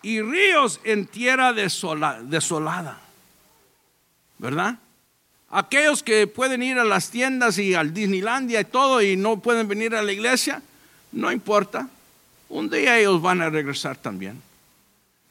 y 0.02 0.20
ríos 0.22 0.80
en 0.84 1.06
tierra 1.06 1.52
desolada. 1.52 3.00
¿Verdad? 4.38 4.78
Aquellos 5.50 6.02
que 6.02 6.26
pueden 6.26 6.62
ir 6.62 6.78
a 6.78 6.84
las 6.84 7.10
tiendas 7.10 7.58
y 7.58 7.74
al 7.74 7.94
Disneylandia 7.94 8.60
y 8.60 8.64
todo 8.64 9.02
y 9.02 9.16
no 9.16 9.40
pueden 9.40 9.66
venir 9.66 9.94
a 9.94 10.02
la 10.02 10.12
iglesia, 10.12 10.62
no 11.12 11.32
importa. 11.32 11.88
Un 12.48 12.70
día 12.70 12.98
ellos 12.98 13.20
van 13.20 13.42
a 13.42 13.50
regresar 13.50 13.96
también. 13.96 14.40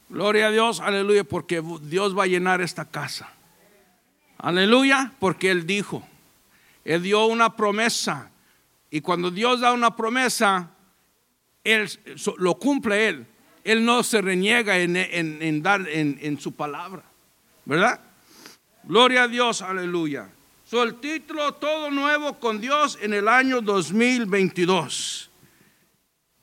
Gloria 0.10 0.48
a 0.48 0.52
Dios, 0.52 0.80
aleluya, 0.80 1.24
porque 1.24 1.62
Dios 1.82 2.18
va 2.18 2.24
a 2.24 2.28
llenar 2.28 2.62
esta 2.62 2.86
casa. 2.86 3.30
Aleluya, 4.38 5.12
porque 5.20 5.52
Él 5.52 5.66
dijo, 5.66 6.08
Él 6.86 7.04
dio 7.04 7.26
una 7.26 7.56
promesa. 7.56 8.30
Y 8.90 9.02
cuando 9.02 9.32
Dios 9.32 9.60
da 9.60 9.74
una 9.74 9.96
promesa, 9.96 10.70
Él 11.64 11.90
lo 12.38 12.56
cumple 12.56 13.10
Él. 13.10 13.28
Él 13.68 13.84
no 13.84 14.02
se 14.02 14.22
reniega 14.22 14.80
en, 14.80 15.62
dar 15.62 15.90
en, 15.90 16.40
su 16.40 16.54
palabra, 16.54 17.04
¿verdad? 17.66 18.00
Gloria 18.84 19.24
a 19.24 19.28
Dios, 19.28 19.62
aleluya. 19.62 20.30
So, 20.64 20.84
el 20.84 20.96
título 21.02 21.54
Todo 21.56 21.92
Nuevo 21.92 22.40
con 22.40 22.62
Dios 22.62 22.98
en 23.02 23.14
el 23.14 23.28
año 23.28 23.60
2022. 23.60 25.30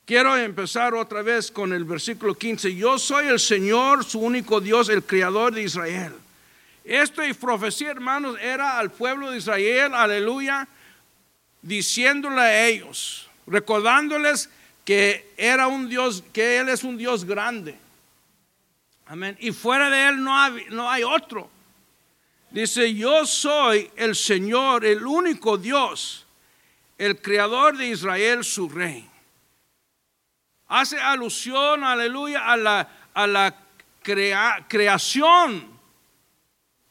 Quiero 0.05 0.37
empezar 0.37 0.93
otra 0.93 1.23
vez 1.23 1.49
con 1.49 1.73
el 1.73 1.83
versículo 1.83 2.35
15. 2.35 2.75
Yo 2.75 2.99
soy 2.99 3.25
el 3.25 3.39
Señor, 3.39 4.03
su 4.03 4.19
único 4.19 4.61
Dios, 4.61 4.89
el 4.89 5.03
Creador 5.03 5.51
de 5.51 5.63
Israel. 5.63 6.13
Esto 6.83 7.25
y 7.25 7.33
profecía, 7.33 7.89
hermanos, 7.89 8.37
era 8.39 8.77
al 8.77 8.91
pueblo 8.91 9.31
de 9.31 9.39
Israel, 9.39 9.95
aleluya, 9.95 10.67
diciéndole 11.63 12.39
a 12.39 12.67
ellos, 12.67 13.27
recordándoles 13.47 14.47
que 14.85 15.33
era 15.35 15.67
un 15.67 15.89
Dios, 15.89 16.23
que 16.31 16.59
Él 16.59 16.69
es 16.69 16.83
un 16.83 16.95
Dios 16.95 17.25
grande. 17.25 17.77
Amén. 19.07 19.35
Y 19.39 19.51
fuera 19.51 19.89
de 19.89 20.07
Él 20.09 20.23
no 20.23 20.39
hay, 20.39 20.65
no 20.69 20.89
hay 20.89 21.03
otro. 21.03 21.49
Dice, 22.51 22.93
yo 22.93 23.25
soy 23.25 23.91
el 23.95 24.15
Señor, 24.15 24.85
el 24.85 25.05
único 25.05 25.57
Dios, 25.57 26.25
el 26.97 27.19
creador 27.21 27.75
de 27.75 27.87
Israel, 27.87 28.45
su 28.45 28.69
rey. 28.69 29.09
Hace 30.67 30.97
alusión, 30.99 31.83
aleluya, 31.83 32.45
a 32.45 32.55
la, 32.55 32.89
a 33.13 33.27
la 33.27 33.55
creación 34.67 35.67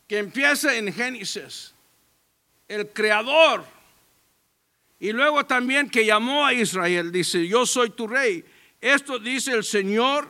que 0.07 0.19
empieza 0.19 0.75
en 0.75 0.93
Génesis. 0.93 1.73
El 2.69 2.89
creador 2.91 3.65
y 5.05 5.13
luego 5.13 5.45
también 5.45 5.91
que 5.91 6.07
llamó 6.07 6.47
a 6.47 6.55
Israel, 6.55 7.13
dice, 7.13 7.47
yo 7.47 7.67
soy 7.67 7.91
tu 7.91 8.07
rey. 8.07 8.43
Esto 8.81 9.19
dice 9.19 9.53
el 9.53 9.63
Señor, 9.63 10.27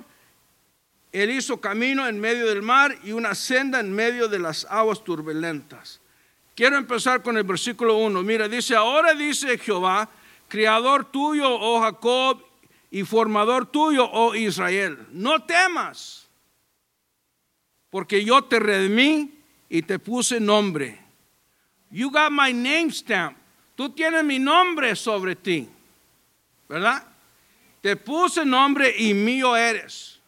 Él 1.12 1.31
hizo 1.31 1.61
camino 1.61 2.09
en 2.09 2.19
medio 2.19 2.49
del 2.49 2.61
mar 2.61 2.99
y 3.04 3.12
una 3.12 3.37
senda 3.37 3.78
en 3.78 3.93
medio 3.93 4.26
de 4.26 4.40
las 4.40 4.66
aguas 4.69 5.04
turbulentas. 5.04 6.00
Quiero 6.57 6.76
empezar 6.76 7.23
con 7.23 7.37
el 7.37 7.45
versículo 7.45 7.99
1. 7.99 8.21
Mira, 8.25 8.49
dice, 8.49 8.75
ahora 8.75 9.14
dice 9.14 9.59
Jehová, 9.59 10.11
creador 10.49 11.04
tuyo, 11.04 11.47
oh 11.49 11.81
Jacob, 11.81 12.45
y 12.90 13.04
formador 13.04 13.66
tuyo, 13.66 14.11
oh 14.11 14.35
Israel, 14.35 14.99
no 15.12 15.45
temas, 15.45 16.26
porque 17.90 18.25
yo 18.25 18.43
te 18.43 18.59
redimí 18.59 19.38
y 19.69 19.83
te 19.83 20.00
puse 20.00 20.40
nombre. 20.40 20.99
You 21.93 22.11
got 22.11 22.33
my 22.33 22.52
name 22.52 22.90
stamp. 22.90 23.43
Tú 23.75 23.90
tienes 23.90 24.23
mi 24.25 24.38
nombre 24.38 24.95
sobre 24.95 25.35
ti, 25.35 25.69
¿verdad? 26.69 27.04
Te 27.81 27.97
puse 27.97 28.45
nombre 28.45 28.95
y 28.97 29.14
mío 29.14 29.57
eres. 29.57 30.21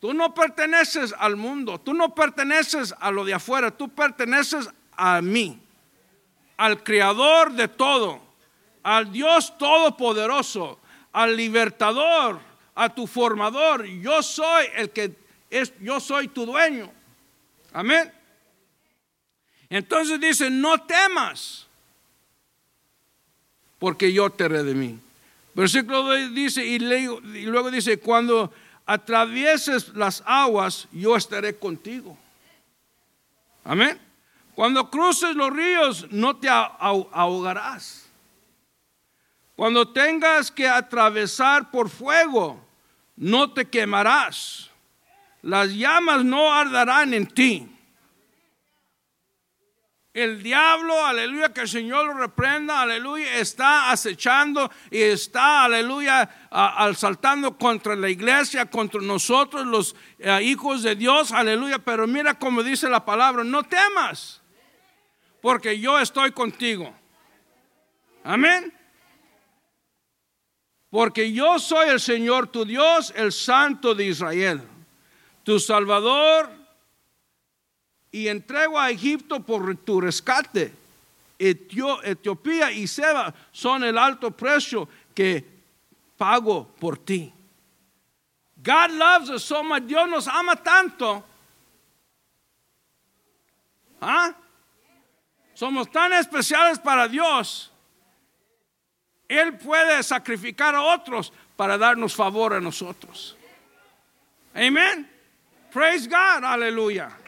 Tú 0.00 0.12
no 0.14 0.34
perteneces 0.34 1.14
al 1.16 1.36
mundo, 1.36 1.78
tú 1.78 1.94
no 1.94 2.14
perteneces 2.14 2.94
a 2.98 3.10
lo 3.10 3.24
de 3.24 3.34
afuera, 3.34 3.70
tú 3.70 3.88
perteneces 3.88 4.68
a 4.96 5.22
mí, 5.22 5.60
al 6.56 6.82
creador 6.82 7.52
de 7.52 7.68
todo, 7.68 8.20
al 8.82 9.12
Dios 9.12 9.56
todopoderoso, 9.58 10.80
al 11.12 11.36
libertador, 11.36 12.40
a 12.74 12.88
tu 12.88 13.06
formador. 13.06 13.84
Yo 13.84 14.22
soy 14.22 14.66
el 14.74 14.90
que 14.90 15.14
es, 15.50 15.72
yo 15.80 16.00
soy 16.00 16.28
tu 16.28 16.46
dueño. 16.46 16.90
Amén. 17.72 18.12
Entonces 19.68 20.18
dice, 20.18 20.50
no 20.50 20.82
temas 20.82 21.68
porque 23.82 24.12
yo 24.12 24.30
te 24.30 24.46
redimí. 24.46 24.96
Versículo 25.54 26.14
dice, 26.28 26.64
y 26.64 26.78
luego 26.78 27.68
dice, 27.68 27.98
cuando 27.98 28.52
atravieses 28.86 29.88
las 29.96 30.22
aguas, 30.24 30.86
yo 30.92 31.16
estaré 31.16 31.58
contigo. 31.58 32.16
Amén. 33.64 34.00
Cuando 34.54 34.88
cruces 34.88 35.34
los 35.34 35.52
ríos, 35.52 36.06
no 36.12 36.36
te 36.36 36.48
ahogarás. 36.48 38.06
Cuando 39.56 39.88
tengas 39.88 40.52
que 40.52 40.68
atravesar 40.68 41.72
por 41.72 41.90
fuego, 41.90 42.64
no 43.16 43.52
te 43.52 43.64
quemarás. 43.64 44.70
Las 45.42 45.70
llamas 45.70 46.24
no 46.24 46.52
ardarán 46.52 47.14
en 47.14 47.26
ti. 47.26 47.68
El 50.14 50.42
diablo, 50.42 51.06
aleluya, 51.06 51.54
que 51.54 51.62
el 51.62 51.68
Señor 51.68 52.04
lo 52.04 52.12
reprenda, 52.12 52.82
aleluya, 52.82 53.38
está 53.38 53.90
acechando 53.90 54.70
y 54.90 55.00
está, 55.00 55.64
aleluya, 55.64 56.28
saltando 56.94 57.56
contra 57.56 57.96
la 57.96 58.10
iglesia, 58.10 58.66
contra 58.66 59.00
nosotros, 59.00 59.66
los 59.66 59.96
eh, 60.18 60.42
hijos 60.42 60.82
de 60.82 60.96
Dios, 60.96 61.32
aleluya. 61.32 61.78
Pero 61.78 62.06
mira 62.06 62.38
como 62.38 62.62
dice 62.62 62.90
la 62.90 63.02
palabra, 63.06 63.42
no 63.42 63.62
temas, 63.62 64.42
porque 65.40 65.80
yo 65.80 65.98
estoy 65.98 66.32
contigo. 66.32 66.94
Amén. 68.22 68.70
Porque 70.90 71.32
yo 71.32 71.58
soy 71.58 71.88
el 71.88 72.00
Señor 72.00 72.48
tu 72.48 72.66
Dios, 72.66 73.14
el 73.16 73.32
Santo 73.32 73.94
de 73.94 74.04
Israel, 74.04 74.60
tu 75.42 75.58
Salvador 75.58 76.61
y 78.12 78.28
entrego 78.28 78.78
a 78.78 78.90
Egipto 78.90 79.40
por 79.40 79.74
tu 79.78 80.00
rescate. 80.00 80.72
Etiopía 81.38 82.70
y 82.70 82.86
Seba 82.86 83.34
son 83.50 83.82
el 83.82 83.98
alto 83.98 84.30
precio 84.30 84.88
que 85.14 85.44
pago 86.16 86.68
por 86.78 86.98
ti. 86.98 87.32
God 88.62 88.92
loves 88.92 89.30
us 89.30 89.42
so 89.42 89.64
much. 89.64 89.82
Dios 89.84 90.08
nos 90.08 90.28
ama 90.28 90.54
tanto. 90.54 91.24
¿Ah? 94.00 94.32
Somos 95.54 95.90
tan 95.90 96.12
especiales 96.12 96.78
para 96.78 97.08
Dios. 97.08 97.70
Él 99.28 99.56
puede 99.58 100.02
sacrificar 100.02 100.74
a 100.74 100.82
otros 100.82 101.32
para 101.56 101.76
darnos 101.78 102.14
favor 102.14 102.52
a 102.52 102.60
nosotros. 102.60 103.36
Amén. 104.54 105.08
Praise 105.72 106.06
God. 106.06 106.44
Aleluya. 106.44 107.21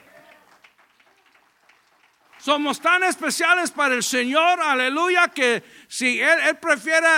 Somos 2.45 2.79
tan 2.79 3.03
especiales 3.05 3.71
para 3.71 3.95
el 3.95 4.03
Señor, 4.03 4.61
aleluya, 4.61 5.29
que 5.29 5.65
si 5.89 6.21
Él, 6.21 6.59
prefiere 6.61 7.09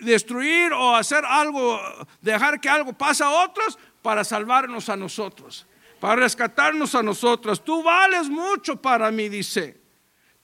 destruir 0.00 0.72
o 0.72 0.96
hacer 0.96 1.26
algo, 1.26 1.78
dejar 2.22 2.58
que 2.58 2.70
algo 2.70 2.94
pase 2.94 3.22
a 3.22 3.28
otros, 3.28 3.78
para 4.00 4.24
salvarnos 4.24 4.88
a 4.88 4.96
nosotros, 4.96 5.66
para 6.00 6.16
rescatarnos 6.16 6.94
a 6.94 7.02
nosotros. 7.02 7.62
Tú 7.62 7.82
vales 7.82 8.30
mucho 8.30 8.80
para 8.80 9.10
mí, 9.10 9.28
dice. 9.28 9.78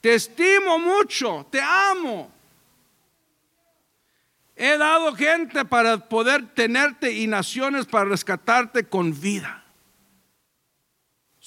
Te 0.02 0.12
estimo 0.12 0.78
mucho, 0.78 1.46
te 1.50 1.62
amo. 1.62 2.30
He 4.54 4.76
dado 4.76 5.16
gente 5.16 5.64
para 5.64 5.96
poder 5.96 6.52
tenerte 6.52 7.12
y 7.12 7.26
naciones 7.26 7.86
para 7.86 8.04
rescatarte 8.04 8.84
con 8.84 9.18
vida 9.18 9.61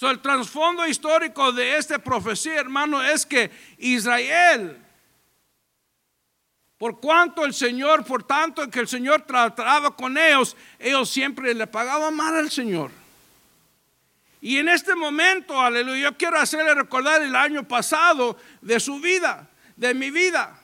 el 0.02 0.20
trasfondo 0.20 0.86
histórico 0.86 1.52
de 1.54 1.78
esta 1.78 2.00
profecía, 2.00 2.60
hermano, 2.60 3.02
es 3.02 3.26
que 3.26 3.50
Israel, 3.78 4.78
por 6.78 7.00
cuanto 7.00 7.46
el 7.46 7.54
Señor, 7.54 8.04
por 8.04 8.24
tanto 8.24 8.70
que 8.70 8.82
el 8.82 8.88
Señor 8.88 9.22
trataba 9.22 9.96
con 9.96 10.18
ellos, 10.18 10.58
ellos 10.80 11.10
siempre 11.10 11.54
le 11.54 11.66
pagaban 11.66 12.14
mal 12.14 12.36
al 12.36 12.52
Señor. 12.52 12.92
Y 14.42 14.58
en 14.58 14.70
este 14.70 14.94
momento, 14.96 15.60
aleluya, 15.60 16.12
yo 16.12 16.18
quiero 16.18 16.38
hacerle 16.38 16.76
recordar 16.76 17.22
el 17.22 17.36
año 17.36 17.68
pasado 17.68 18.38
de 18.62 18.80
su 18.80 19.00
vida, 19.00 19.50
de 19.78 19.94
mi 19.94 20.12
vida. 20.12 20.62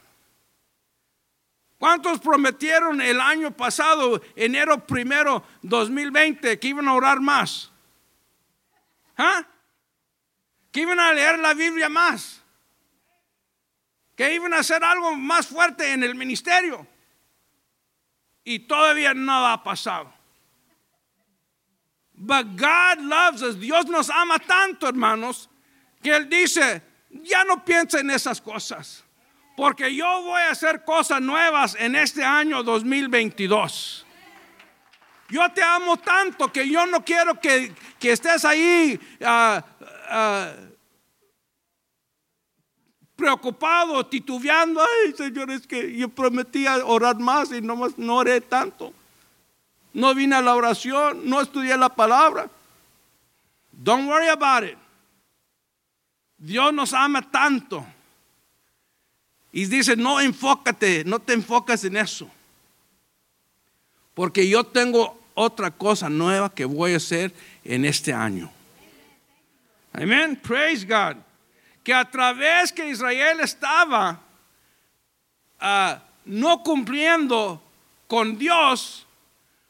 ¿Cuántos 1.79 2.19
prometieron 2.19 3.01
el 3.01 3.19
año 3.19 3.49
pasado, 3.57 4.21
enero 4.35 4.85
primero 4.85 5.43
2020, 5.63 6.59
que 6.59 6.67
iban 6.67 6.87
a 6.87 6.93
orar 6.93 7.21
más? 7.21 7.70
¿Ah? 9.21 9.45
Que 10.71 10.81
iban 10.81 10.99
a 10.99 11.13
leer 11.13 11.37
la 11.37 11.53
Biblia 11.53 11.89
más. 11.89 12.41
Que 14.15 14.33
iban 14.33 14.53
a 14.53 14.59
hacer 14.59 14.83
algo 14.83 15.15
más 15.15 15.47
fuerte 15.47 15.91
en 15.91 16.01
el 16.03 16.15
ministerio. 16.15 16.87
Y 18.43 18.59
todavía 18.59 19.13
nada 19.13 19.53
ha 19.53 19.63
pasado. 19.63 20.11
But 22.13 22.57
God 22.57 22.99
loves 23.01 23.43
us. 23.43 23.59
Dios 23.59 23.85
nos 23.85 24.09
ama 24.09 24.39
tanto, 24.39 24.87
hermanos, 24.87 25.49
que 26.01 26.15
Él 26.15 26.27
dice, 26.27 26.81
ya 27.09 27.43
no 27.43 27.63
piensa 27.63 27.99
en 27.99 28.09
esas 28.09 28.41
cosas. 28.41 29.03
Porque 29.55 29.93
yo 29.93 30.23
voy 30.23 30.41
a 30.41 30.51
hacer 30.51 30.83
cosas 30.83 31.21
nuevas 31.21 31.75
en 31.77 31.95
este 31.95 32.23
año 32.23 32.63
2022. 32.63 34.05
Yo 35.31 35.49
te 35.53 35.63
amo 35.63 35.95
tanto 35.95 36.51
que 36.51 36.67
yo 36.67 36.85
no 36.85 37.05
quiero 37.05 37.39
que, 37.39 37.73
estés 38.01 38.43
ahí 38.43 38.99
ah, 39.23 39.63
ah, 40.09 40.51
preocupado, 43.15 44.05
titubeando. 44.05 44.81
Ay, 44.81 45.13
Señor, 45.13 45.49
es 45.51 45.65
que 45.65 45.95
yo 45.95 46.09
prometía 46.09 46.85
orar 46.85 47.17
más 47.17 47.49
y 47.53 47.61
no, 47.61 47.79
no 47.95 48.15
oré 48.17 48.41
tanto. 48.41 48.93
No 49.93 50.13
vine 50.13 50.35
a 50.35 50.41
la 50.41 50.53
oración, 50.53 51.21
no 51.29 51.39
estudié 51.39 51.77
la 51.77 51.87
palabra. 51.87 52.49
Don't 53.71 54.09
worry 54.09 54.27
about 54.27 54.65
it. 54.65 54.77
Dios 56.37 56.73
nos 56.73 56.93
ama 56.93 57.21
tanto. 57.21 57.85
Y 59.53 59.65
dice, 59.65 59.95
no 59.95 60.19
enfócate, 60.19 61.05
no 61.05 61.19
te 61.19 61.31
enfocas 61.31 61.85
en 61.85 61.95
eso. 61.95 62.29
Porque 64.13 64.47
yo 64.49 64.65
tengo 64.65 65.20
otra 65.33 65.71
cosa 65.71 66.09
nueva 66.09 66.53
que 66.53 66.65
voy 66.65 66.93
a 66.93 66.97
hacer 66.97 67.33
en 67.63 67.85
este 67.85 68.13
año. 68.13 68.51
Amén. 69.93 70.35
Praise 70.35 70.85
God. 70.85 71.17
Que 71.83 71.93
a 71.93 72.09
través 72.09 72.71
que 72.71 72.87
Israel 72.87 73.39
estaba 73.39 74.19
ah, 75.59 76.01
no 76.25 76.61
cumpliendo 76.63 77.61
con 78.07 78.37
Dios, 78.37 79.05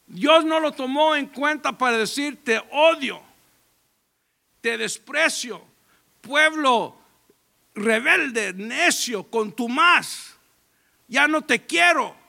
Dios 0.07 0.43
no 0.43 0.59
lo 0.59 0.73
tomó 0.73 1.15
en 1.15 1.27
cuenta 1.27 1.77
para 1.77 1.97
decir 1.97 2.43
te 2.43 2.61
odio, 2.71 3.21
te 4.59 4.77
desprecio, 4.77 5.63
pueblo 6.19 6.97
rebelde, 7.73 8.53
necio, 8.53 9.23
con 9.23 9.53
tu 9.53 9.69
más, 9.69 10.35
ya 11.07 11.27
no 11.27 11.41
te 11.41 11.65
quiero. 11.65 12.20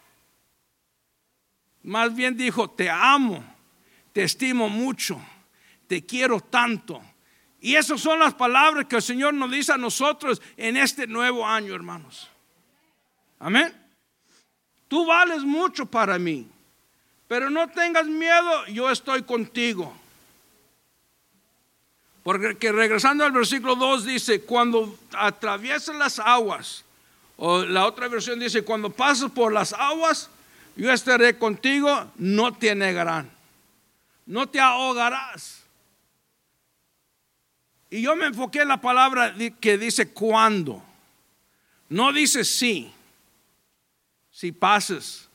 Más 1.83 2.15
bien 2.15 2.37
dijo, 2.37 2.71
te 2.71 2.89
amo, 2.89 3.45
te 4.13 4.23
estimo 4.23 4.69
mucho, 4.69 5.21
te 5.87 6.05
quiero 6.05 6.41
tanto. 6.41 7.03
Y 7.61 7.77
esas 7.77 8.01
son 8.01 8.19
las 8.19 8.35
palabras 8.35 8.87
que 8.87 8.97
el 8.97 9.03
Señor 9.03 9.35
nos 9.35 9.51
dice 9.51 9.73
a 9.73 9.79
nosotros 9.79 10.41
en 10.57 10.77
este 10.77 11.07
nuevo 11.07 11.47
año, 11.47 11.75
hermanos. 11.75 12.29
Amén. 13.39 13.73
Tú 14.89 15.07
vales 15.07 15.43
mucho 15.43 15.87
para 15.87 16.19
mí, 16.19 16.47
pero 17.27 17.49
no 17.51 17.69
tengas 17.69 18.07
miedo, 18.07 18.67
yo 18.67 18.91
estoy 18.91 19.23
contigo. 19.23 19.97
Porque 22.23 22.71
regresando 22.71 23.25
al 23.25 23.33
versículo 23.33 23.75
2 23.75 24.05
dice, 24.05 24.43
cuando 24.43 24.97
atraviesas 25.13 25.97
las 25.97 26.19
aguas, 26.21 26.85
o 27.37 27.65
la 27.65 27.87
otra 27.87 28.07
versión 28.07 28.39
dice, 28.39 28.63
cuando 28.63 28.91
pasas 28.91 29.31
por 29.33 29.53
las 29.53 29.73
aguas, 29.73 30.31
yo 30.77 30.93
estaré 30.93 31.39
contigo, 31.39 32.11
no 32.17 32.53
te 32.55 32.75
negarán, 32.75 33.31
no 34.27 34.49
te 34.49 34.61
ahogarás. 34.61 35.63
Y 37.91 38.03
yo 38.03 38.17
me 38.17 38.27
enfoqué 38.27 38.63
en 38.63 38.69
la 38.69 38.81
palabra 38.81 39.35
que 39.61 39.77
dice 39.77 40.13
cuando, 40.13 40.83
no 41.89 42.13
dice 42.13 42.45
sí, 42.45 42.93
si 44.31 44.51
pases. 44.51 45.29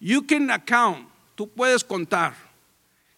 You 0.00 0.26
can 0.26 0.50
account, 0.50 1.08
tú 1.34 1.48
puedes 1.48 1.84
contar, 1.84 2.34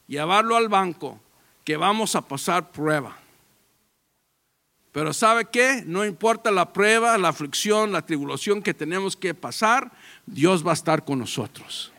llevarlo 0.06 0.56
al 0.56 0.68
banco, 0.68 1.20
que 1.64 1.76
vamos 1.76 2.14
a 2.14 2.22
pasar 2.22 2.72
prueba. 2.72 3.16
Pero 4.92 5.14
¿sabe 5.14 5.46
qué? 5.46 5.82
No 5.86 6.04
importa 6.04 6.50
la 6.50 6.72
prueba, 6.72 7.16
la 7.16 7.28
aflicción, 7.28 7.92
la 7.92 8.04
tribulación 8.04 8.62
que 8.62 8.74
tenemos 8.74 9.16
que 9.16 9.32
pasar, 9.32 9.90
Dios 10.26 10.66
va 10.66 10.70
a 10.70 10.74
estar 10.74 11.04
con 11.04 11.18
nosotros. 11.18 11.92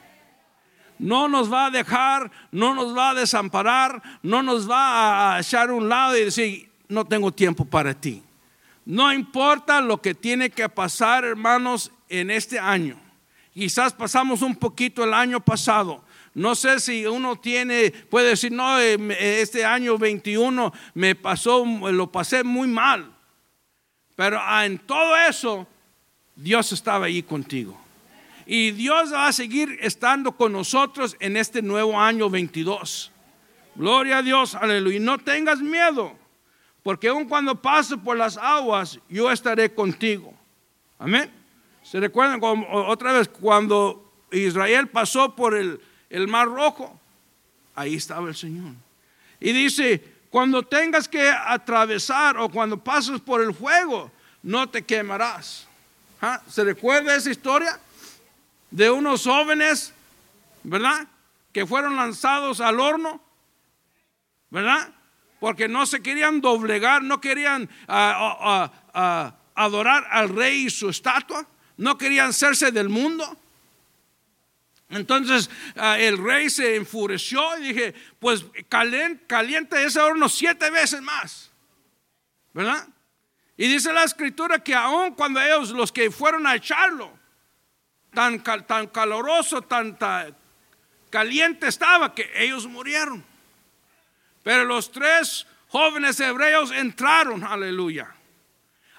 No 1.00 1.28
nos 1.28 1.52
va 1.52 1.66
a 1.66 1.72
dejar, 1.72 2.32
no 2.52 2.74
nos 2.76 2.96
va 2.96 3.10
a 3.10 3.14
desamparar, 3.14 4.02
no 4.22 4.42
nos 4.44 4.70
va 4.70 5.36
a 5.36 5.40
echar 5.40 5.70
a 5.70 5.74
un 5.74 5.90
lado 5.90 6.18
y 6.18 6.26
decir, 6.26 6.70
no 6.88 7.06
tengo 7.06 7.32
tiempo 7.32 7.66
para 7.66 7.94
ti. 7.94 8.24
No 8.86 9.12
importa 9.12 9.82
lo 9.82 10.02
que 10.02 10.14
tiene 10.14 10.50
que 10.50 10.70
pasar, 10.70 11.24
hermanos, 11.24 11.92
en 12.10 12.30
este 12.32 12.60
año. 12.60 12.98
Quizás 13.54 13.94
pasamos 13.94 14.42
un 14.42 14.56
poquito 14.56 15.04
el 15.04 15.14
año 15.14 15.40
pasado. 15.40 16.04
No 16.34 16.56
sé 16.56 16.80
si 16.80 17.06
uno 17.06 17.36
tiene, 17.36 17.92
puede 17.92 18.30
decir, 18.30 18.52
no, 18.52 18.80
eh, 18.80 18.98
este 19.42 19.64
año 19.64 19.98
21 19.98 20.74
me 20.96 21.16
pasó, 21.16 21.64
lo 21.66 22.12
pasé 22.12 22.44
muy 22.44 22.68
mal. 22.68 23.12
Pero 24.16 24.40
ah, 24.42 24.66
en 24.66 24.80
todo 24.80 25.16
eso, 25.16 25.68
Dios 26.36 26.72
estaba 26.72 27.06
ahí 27.06 27.22
contigo. 27.22 27.83
Y 28.46 28.72
Dios 28.72 29.14
va 29.14 29.28
a 29.28 29.34
seguir 29.34 29.78
estando 29.82 30.34
con 30.34 30.52
nosotros 30.52 31.16
en 31.20 31.38
este 31.38 31.62
nuevo 31.62 32.00
año 32.00 32.30
22. 32.30 33.12
Gloria 33.76 34.18
a 34.18 34.22
Dios, 34.22 34.56
aleluya. 34.56 35.00
No 35.00 35.18
tengas 35.18 35.60
miedo, 35.60 36.14
porque 36.84 37.08
aun 37.08 37.26
cuando 37.26 37.62
pase 37.62 37.98
por 37.98 38.18
las 38.18 38.38
aguas, 38.38 39.00
yo 39.10 39.32
estaré 39.32 39.74
contigo. 39.74 40.34
Amén. 41.00 41.32
¿Se 41.84 42.00
recuerdan 42.00 42.40
otra 42.44 43.14
vez 43.14 43.28
cuando 43.28 44.12
Israel 44.32 44.88
pasó 44.88 45.36
por 45.36 45.56
el, 45.56 45.80
el 46.10 46.28
mar 46.28 46.48
rojo? 46.48 47.00
Ahí 47.76 47.96
estaba 47.96 48.28
el 48.28 48.36
Señor. 48.36 48.74
Y 49.40 49.52
dice, 49.52 50.04
cuando 50.30 50.64
tengas 50.64 51.08
que 51.08 51.30
atravesar 51.30 52.38
o 52.38 52.50
cuando 52.50 52.78
pases 52.78 53.20
por 53.20 53.42
el 53.42 53.54
fuego, 53.54 54.12
no 54.42 54.70
te 54.70 54.84
quemarás. 54.84 55.68
¿Ah? 56.22 56.42
¿Se 56.48 56.64
recuerda 56.64 57.16
esa 57.16 57.30
historia? 57.30 57.80
De 58.74 58.90
unos 58.90 59.24
jóvenes, 59.24 59.94
¿verdad? 60.64 61.08
Que 61.52 61.66
fueron 61.66 61.96
lanzados 61.96 62.60
al 62.60 62.80
horno 62.80 63.22
¿verdad? 64.54 64.94
Porque 65.40 65.68
no 65.68 65.88
se 65.88 66.04
querían 66.04 66.40
doblegar, 66.40 67.02
no 67.02 67.20
querían 67.20 67.68
ah, 67.88 68.38
ah, 68.40 68.72
ah, 68.94 69.36
adorar 69.56 70.08
al 70.12 70.30
rey 70.30 70.68
y 70.68 70.70
su 70.70 70.90
estatua, 70.90 71.48
no 71.78 71.98
querían 71.98 72.30
hacerse 72.30 72.72
del 72.72 72.88
mundo. 72.88 73.26
Entonces 74.90 75.50
el 75.76 76.24
rey 76.24 76.52
se 76.52 76.76
enfureció 76.76 77.58
y 77.58 77.74
dije, 77.74 77.96
pues 78.20 78.46
caliente 78.70 79.84
ese 79.84 80.00
horno 80.00 80.30
siete 80.30 80.70
veces 80.70 81.02
más, 81.02 81.50
¿verdad? 82.54 82.88
Y 83.58 83.68
dice 83.68 83.92
la 83.92 84.04
escritura 84.04 84.60
que 84.60 84.76
aún 84.76 85.16
cuando 85.16 85.42
ellos, 85.42 85.72
los 85.72 85.92
que 85.92 86.12
fueron 86.12 86.46
a 86.46 86.54
echarlo, 86.54 87.12
tan, 88.14 88.44
tan 88.44 88.88
caloroso, 88.88 89.62
tan 89.62 89.98
caliente 91.10 91.68
estaba, 91.68 92.14
que 92.14 92.30
ellos 92.36 92.66
murieron. 92.68 93.24
Pero 94.44 94.66
los 94.66 94.92
tres 94.92 95.48
jóvenes 95.70 96.20
hebreos 96.20 96.72
entraron, 96.72 97.44
aleluya, 97.44 98.14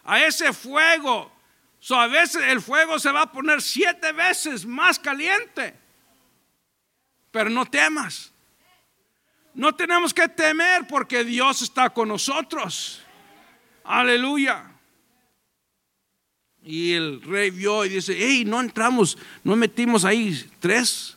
a 0.04 0.20
ese 0.24 0.52
fuego. 0.52 1.32
So, 1.80 2.00
a 2.00 2.06
veces 2.06 2.42
el 2.44 2.62
fuego 2.62 2.98
se 2.98 3.12
va 3.12 3.22
a 3.22 3.32
poner 3.32 3.60
siete 3.60 4.12
veces 4.12 4.64
más 4.64 4.98
caliente. 4.98 5.74
Pero 7.30 7.50
no 7.50 7.66
temas. 7.66 8.32
No 9.52 9.74
tenemos 9.74 10.14
que 10.14 10.28
temer 10.28 10.86
porque 10.86 11.24
Dios 11.24 11.62
está 11.62 11.90
con 11.90 12.08
nosotros. 12.08 13.02
Aleluya. 13.84 14.73
Y 16.64 16.94
el 16.94 17.20
rey 17.22 17.50
vio 17.50 17.84
y 17.84 17.90
dice, 17.90 18.16
hey, 18.16 18.44
no 18.46 18.60
entramos, 18.60 19.18
no 19.42 19.54
metimos 19.54 20.04
ahí 20.04 20.42
tres. 20.60 21.16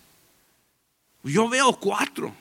Yo 1.23 1.47
veo 1.47 1.73
cuatro. 1.73 2.35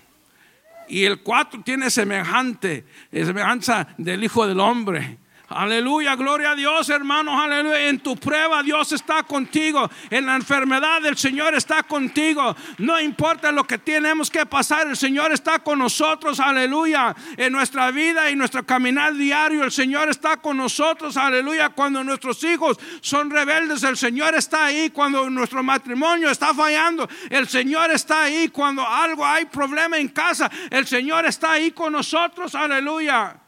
Y 0.89 1.05
el 1.05 1.21
cuatro 1.21 1.63
tiene 1.65 1.91
semejante, 1.91 2.85
semejanza 3.13 3.89
del 3.97 4.25
Hijo 4.25 4.47
del 4.47 4.61
Hombre. 4.61 5.19
Aleluya, 5.49 6.17
gloria 6.17 6.51
a 6.51 6.57
Dios, 6.57 6.91
hermanos, 6.91 7.39
aleluya. 7.41 7.87
En 7.87 8.01
tu 8.01 8.17
prueba 8.17 8.65
Dios 8.65 8.91
está 8.91 9.23
contigo. 9.23 9.89
En 10.11 10.27
la 10.27 10.35
enfermedad 10.35 11.07
el 11.07 11.17
Señor 11.17 11.55
está 11.55 11.85
contigo. 11.85 12.57
No 12.79 13.01
importa 13.01 13.53
lo 13.53 13.65
que 13.65 13.79
tenemos 13.79 14.29
que 14.29 14.45
pasar, 14.45 14.89
el 14.89 14.97
Señor 14.97 15.31
está 15.31 15.61
con 15.61 15.79
nosotros, 15.79 16.41
aleluya. 16.41 17.15
En 17.37 17.53
nuestra 17.53 17.93
vida 17.93 18.29
y 18.29 18.35
nuestro 18.35 18.67
caminar 18.67 19.15
diario, 19.15 19.63
el 19.63 19.71
Señor 19.71 20.09
está 20.09 20.39
con 20.39 20.57
nosotros, 20.57 21.17
aleluya. 21.17 21.69
Cuando 21.69 22.03
nuestros 22.03 22.43
hijos 22.43 22.77
son 23.01 23.31
rebeldes, 23.31 23.85
el 23.85 23.97
Señor 23.97 24.35
está 24.35 24.65
ahí. 24.65 24.91
Cuando 24.91 25.31
nuestro 25.31 25.63
matrimonio 25.63 26.29
está 26.29 26.55
fallando, 26.55 27.09
el 27.31 27.47
Señor 27.47 27.93
está 27.93 28.25
ahí. 28.25 28.49
Cuando 28.49 28.85
algo 28.85 29.25
hay 29.25 29.45
problema 29.45 29.97
en 29.97 30.09
casa, 30.09 30.51
el 30.71 30.89
Señor 30.89 31.25
está 31.25 31.53
ahí 31.53 31.71
con 31.71 31.93
nosotros, 31.93 32.53
aleluya. 32.57 33.46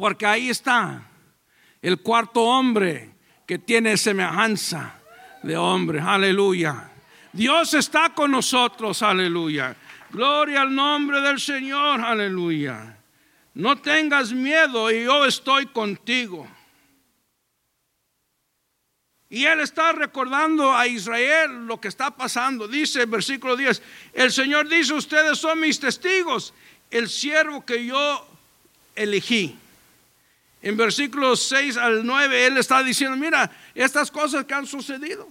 Porque 0.00 0.24
ahí 0.24 0.48
está 0.48 1.02
el 1.82 2.00
cuarto 2.00 2.40
hombre 2.40 3.12
que 3.46 3.58
tiene 3.58 3.98
semejanza 3.98 4.98
de 5.42 5.58
hombre. 5.58 6.00
Aleluya. 6.00 6.90
Dios 7.34 7.74
está 7.74 8.14
con 8.14 8.30
nosotros. 8.30 9.02
Aleluya. 9.02 9.76
Gloria 10.08 10.62
al 10.62 10.74
nombre 10.74 11.20
del 11.20 11.38
Señor. 11.38 12.00
Aleluya. 12.00 12.96
No 13.52 13.76
tengas 13.76 14.32
miedo 14.32 14.90
y 14.90 15.04
yo 15.04 15.26
estoy 15.26 15.66
contigo. 15.66 16.48
Y 19.28 19.44
él 19.44 19.60
está 19.60 19.92
recordando 19.92 20.74
a 20.74 20.86
Israel 20.86 21.66
lo 21.66 21.78
que 21.78 21.88
está 21.88 22.16
pasando. 22.16 22.66
Dice 22.66 23.02
el 23.02 23.06
versículo 23.06 23.54
10, 23.54 23.82
el 24.14 24.32
Señor 24.32 24.66
dice, 24.66 24.94
ustedes 24.94 25.36
son 25.36 25.60
mis 25.60 25.78
testigos, 25.78 26.54
el 26.90 27.06
siervo 27.06 27.66
que 27.66 27.84
yo 27.84 28.26
elegí. 28.96 29.58
En 30.62 30.76
versículos 30.76 31.42
6 31.48 31.76
al 31.76 32.04
9, 32.04 32.46
Él 32.46 32.58
está 32.58 32.82
diciendo, 32.82 33.16
mira, 33.16 33.50
estas 33.74 34.10
cosas 34.10 34.44
que 34.44 34.54
han 34.54 34.66
sucedido. 34.66 35.28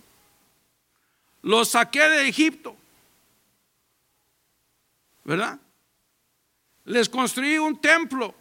Los 1.42 1.70
saqué 1.70 2.02
de 2.02 2.28
Egipto. 2.28 2.76
¿Verdad? 5.24 5.60
Les 6.86 7.08
construí 7.08 7.58
un 7.60 7.80
templo. 7.80 8.34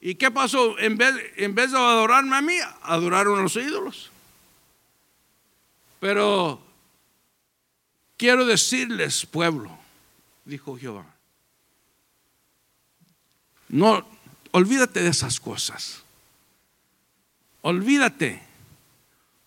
¿Y 0.00 0.14
qué 0.14 0.30
pasó? 0.30 0.78
En 0.78 0.96
vez, 0.96 1.14
en 1.36 1.54
vez 1.54 1.72
de 1.72 1.78
adorarme 1.78 2.36
a 2.36 2.42
mí, 2.42 2.56
adoraron 2.82 3.38
a 3.38 3.42
los 3.42 3.56
ídolos. 3.56 4.10
Pero 5.98 6.60
quiero 8.16 8.44
decirles, 8.44 9.24
pueblo, 9.26 9.78
dijo 10.44 10.76
Jehová, 10.78 11.06
no, 13.68 14.06
Olvídate 14.52 15.02
de 15.02 15.10
esas 15.10 15.38
cosas. 15.38 16.02
Olvídate, 17.62 18.42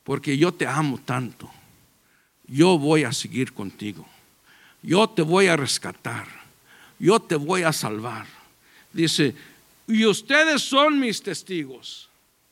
porque 0.03 0.37
yo 0.37 0.53
te 0.53 0.67
amo 0.67 0.99
tanto. 0.99 1.51
Yo 2.45 2.77
voy 2.77 3.03
a 3.03 3.11
seguir 3.11 3.53
contigo. 3.53 4.07
Yo 4.81 5.09
te 5.09 5.21
voy 5.21 5.47
a 5.47 5.57
rescatar. 5.57 6.27
Yo 6.99 7.19
te 7.19 7.35
voy 7.35 7.63
a 7.63 7.73
salvar. 7.73 8.27
Dice, 8.91 9.35
y 9.87 10.05
ustedes 10.05 10.61
son 10.61 10.99
mis 10.99 11.21
testigos. 11.21 12.09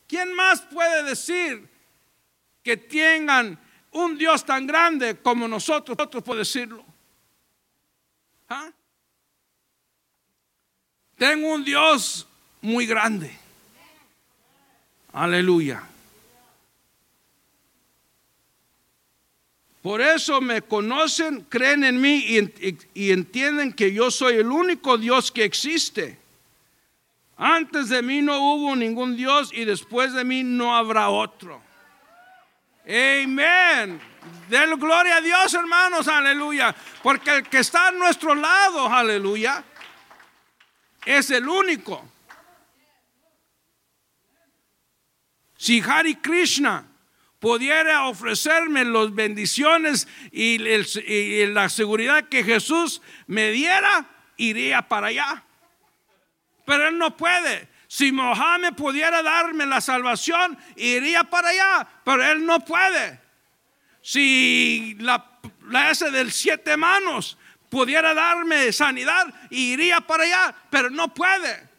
¿Quién 0.08 0.34
más 0.34 0.62
puede 0.62 1.04
decir 1.04 1.70
que 2.64 2.76
tengan 2.76 3.58
un 3.92 4.18
Dios 4.18 4.46
tan 4.46 4.66
grande 4.66 5.18
como 5.18 5.48
nosotros? 5.48 5.98
Nosotros 5.98 6.24
podemos 6.24 6.48
decirlo. 6.48 6.84
¿Ah? 8.50 8.72
Tengo 11.18 11.54
un 11.54 11.64
Dios 11.64 12.28
muy 12.62 12.86
grande. 12.86 13.36
Aleluya. 15.14 15.84
Por 19.82 20.00
eso 20.00 20.42
me 20.42 20.62
conocen, 20.62 21.42
creen 21.50 21.84
en 21.84 22.00
mí 22.00 22.24
y, 22.94 23.12
entienden 23.12 23.74
que 23.74 23.92
yo 23.92 24.12
soy 24.12 24.36
el 24.36 24.48
único 24.48 24.98
Dios 24.98 25.32
que 25.32 25.44
existe. 25.44 26.20
Antes 27.36 27.90
de 27.90 28.04
mí 28.04 28.22
no 28.22 28.38
hubo 28.38 28.76
ningún 28.76 29.18
Dios 29.18 29.50
y 29.52 29.66
después 29.66 30.14
de 30.14 30.24
mí 30.24 30.44
no 30.44 30.76
habrá 30.76 31.10
otro. 31.10 31.60
Amén. 32.86 34.00
Den 34.50 34.80
gloria 34.80 35.18
a 35.18 35.22
Dios, 35.22 35.52
hermanos, 35.56 36.08
aleluya. 36.08 36.76
Porque 37.02 37.38
el 37.38 37.44
que 37.48 37.60
está 37.60 37.88
a 37.88 37.92
nuestro 37.92 38.36
lado, 38.36 38.88
aleluya, 38.88 39.64
es 41.04 41.32
el 41.32 41.48
único. 41.48 42.06
Si 45.62 45.80
Hari 45.80 46.16
Krishna 46.16 46.88
pudiera 47.38 48.08
ofrecerme 48.08 48.84
las 48.84 49.14
bendiciones 49.14 50.08
y, 50.32 50.58
la 51.50 51.70
seguridad 51.70 52.28
que 52.30 52.44
Jesús 52.44 53.00
me 53.28 53.52
diera, 53.52 54.08
iría 54.38 54.82
para 54.82 55.10
allá. 55.10 55.44
Pero 56.66 56.88
él 56.88 56.98
no 56.98 57.16
puede. 57.16 57.70
Si 57.88 58.12
Mohammed 58.12 58.74
pudiera 58.74 59.22
darme 59.22 59.68
la 59.68 59.82
salvación, 59.82 60.58
iría 60.78 61.26
para 61.26 61.50
allá, 61.50 61.88
pero 62.04 62.26
él 62.26 62.44
no 62.44 62.66
puede. 62.66 63.22
Si 64.02 64.96
la, 64.98 65.40
la 65.68 65.92
S 65.92 66.10
del 66.10 66.32
siete 66.32 66.76
manos 66.76 67.38
pudiera 67.70 68.16
darme 68.16 68.72
sanidad, 68.72 69.32
iría 69.52 70.02
para 70.02 70.24
allá, 70.24 70.56
pero 70.72 70.90
no 70.90 71.14
puede. 71.14 71.71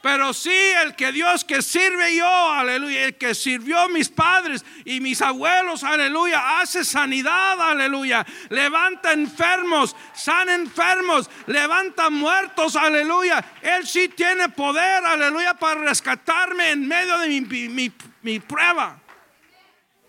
Pero 0.00 0.32
sí, 0.32 0.54
el 0.82 0.94
que 0.94 1.10
Dios 1.10 1.44
que 1.44 1.60
sirve 1.60 2.14
yo, 2.14 2.50
aleluya, 2.52 3.06
el 3.06 3.18
que 3.18 3.34
sirvió 3.34 3.88
mis 3.88 4.08
padres 4.08 4.64
y 4.84 5.00
mis 5.00 5.20
abuelos, 5.20 5.82
aleluya, 5.82 6.60
hace 6.60 6.84
sanidad, 6.84 7.60
aleluya, 7.60 8.24
levanta 8.48 9.12
enfermos, 9.12 9.96
sana 10.14 10.54
enfermos, 10.54 11.28
levanta 11.46 12.10
muertos, 12.10 12.76
aleluya. 12.76 13.44
Él 13.60 13.88
sí 13.88 14.08
tiene 14.08 14.48
poder, 14.50 15.04
aleluya, 15.04 15.54
para 15.54 15.80
rescatarme 15.80 16.70
en 16.70 16.86
medio 16.86 17.18
de 17.18 17.28
mi, 17.28 17.92
mi 18.22 18.38
prueba. 18.38 19.00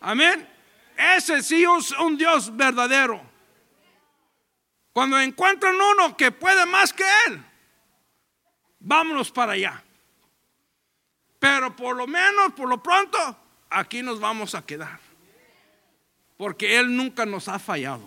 Amén. 0.02 0.48
Ese 0.96 1.42
sí 1.42 1.64
es 1.64 1.92
un 1.94 2.16
Dios 2.16 2.56
verdadero. 2.56 3.28
Cuando 4.94 5.20
encuentran 5.20 5.76
uno 5.76 6.16
que 6.16 6.32
puede 6.32 6.66
más 6.68 6.94
que 6.94 7.06
Él 7.26 7.49
vámonos 8.80 9.32
para 9.32 9.54
allá. 9.54 9.84
Pero 11.40 11.76
por 11.76 11.96
lo 11.96 12.08
menos, 12.08 12.54
por 12.54 12.68
lo 12.68 12.82
pronto, 12.82 13.18
aquí 13.70 14.02
nos 14.02 14.20
vamos 14.20 14.56
a 14.56 14.66
quedar. 14.66 15.00
Porque 16.38 16.78
Él 16.78 16.96
nunca 16.96 17.26
nos 17.26 17.48
ha 17.48 17.60
fallado. 17.60 18.04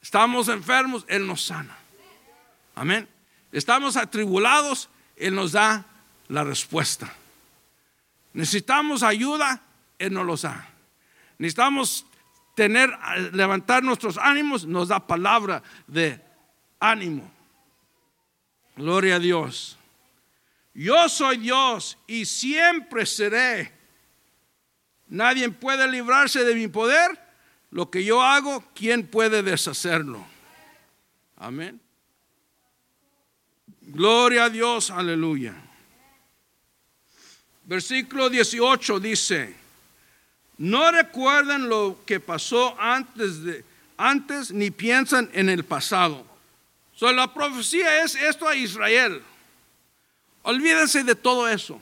Estamos 0.00 0.48
enfermos, 0.48 1.04
Él 1.08 1.26
nos 1.26 1.46
sana. 1.46 1.76
Amén. 2.74 3.08
Estamos 3.52 3.96
atribulados, 3.96 4.88
Él 5.16 5.34
nos 5.34 5.52
da 5.52 5.86
la 6.28 6.44
respuesta. 6.44 7.12
Necesitamos 8.32 9.02
ayuda, 9.02 9.62
Él 9.98 10.12
nos 10.12 10.26
lo 10.26 10.36
da. 10.36 10.68
Necesitamos 11.38 12.06
tener, 12.54 12.90
levantar 13.32 13.82
nuestros 13.82 14.18
ánimos, 14.18 14.66
nos 14.66 14.88
da 14.88 15.06
palabra 15.06 15.62
de 15.86 16.20
ánimo. 16.80 17.30
Gloria 18.76 19.16
a 19.16 19.18
Dios. 19.18 19.76
Yo 20.74 21.08
soy 21.08 21.36
Dios 21.38 21.96
y 22.06 22.24
siempre 22.24 23.06
seré. 23.06 23.72
Nadie 25.08 25.48
puede 25.50 25.86
librarse 25.88 26.44
de 26.44 26.54
mi 26.54 26.66
poder. 26.66 27.18
Lo 27.70 27.90
que 27.90 28.04
yo 28.04 28.22
hago, 28.22 28.64
¿quién 28.74 29.06
puede 29.06 29.42
deshacerlo? 29.42 30.24
Amén. 31.36 31.80
Gloria 33.82 34.44
a 34.44 34.50
Dios, 34.50 34.90
aleluya. 34.90 35.54
Versículo 37.64 38.28
18 38.28 39.00
dice, 39.00 39.54
no 40.58 40.90
recuerden 40.90 41.68
lo 41.68 42.00
que 42.04 42.20
pasó 42.20 42.76
antes 42.78 43.42
de 43.42 43.64
antes 43.96 44.50
ni 44.50 44.70
piensan 44.70 45.30
en 45.32 45.48
el 45.48 45.64
pasado 45.64 46.33
la 47.00 47.32
profecía 47.32 48.02
es 48.02 48.14
esto 48.14 48.48
a 48.48 48.54
Israel. 48.54 49.22
Olvídense 50.42 51.04
de 51.04 51.14
todo 51.14 51.48
eso. 51.48 51.80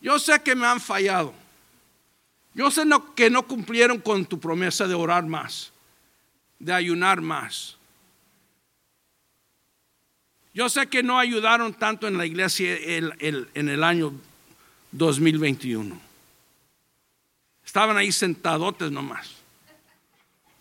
Yo 0.00 0.18
sé 0.18 0.40
que 0.42 0.54
me 0.54 0.66
han 0.66 0.80
fallado. 0.80 1.34
Yo 2.54 2.70
sé 2.70 2.82
que 3.16 3.30
no 3.30 3.46
cumplieron 3.46 4.00
con 4.00 4.24
tu 4.24 4.38
promesa 4.38 4.86
de 4.86 4.94
orar 4.94 5.26
más, 5.26 5.72
de 6.58 6.72
ayunar 6.72 7.20
más. 7.20 7.76
Yo 10.52 10.68
sé 10.68 10.86
que 10.86 11.02
no 11.02 11.18
ayudaron 11.18 11.74
tanto 11.74 12.06
en 12.06 12.16
la 12.16 12.26
iglesia 12.26 12.76
en 12.76 13.68
el 13.68 13.82
año 13.82 14.12
2021. 14.92 16.00
Estaban 17.66 17.96
ahí 17.96 18.12
sentadotes 18.12 18.92
nomás. 18.92 19.34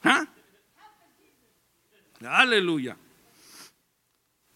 ¿Ah? 0.03 0.25
Aleluya. 2.25 2.97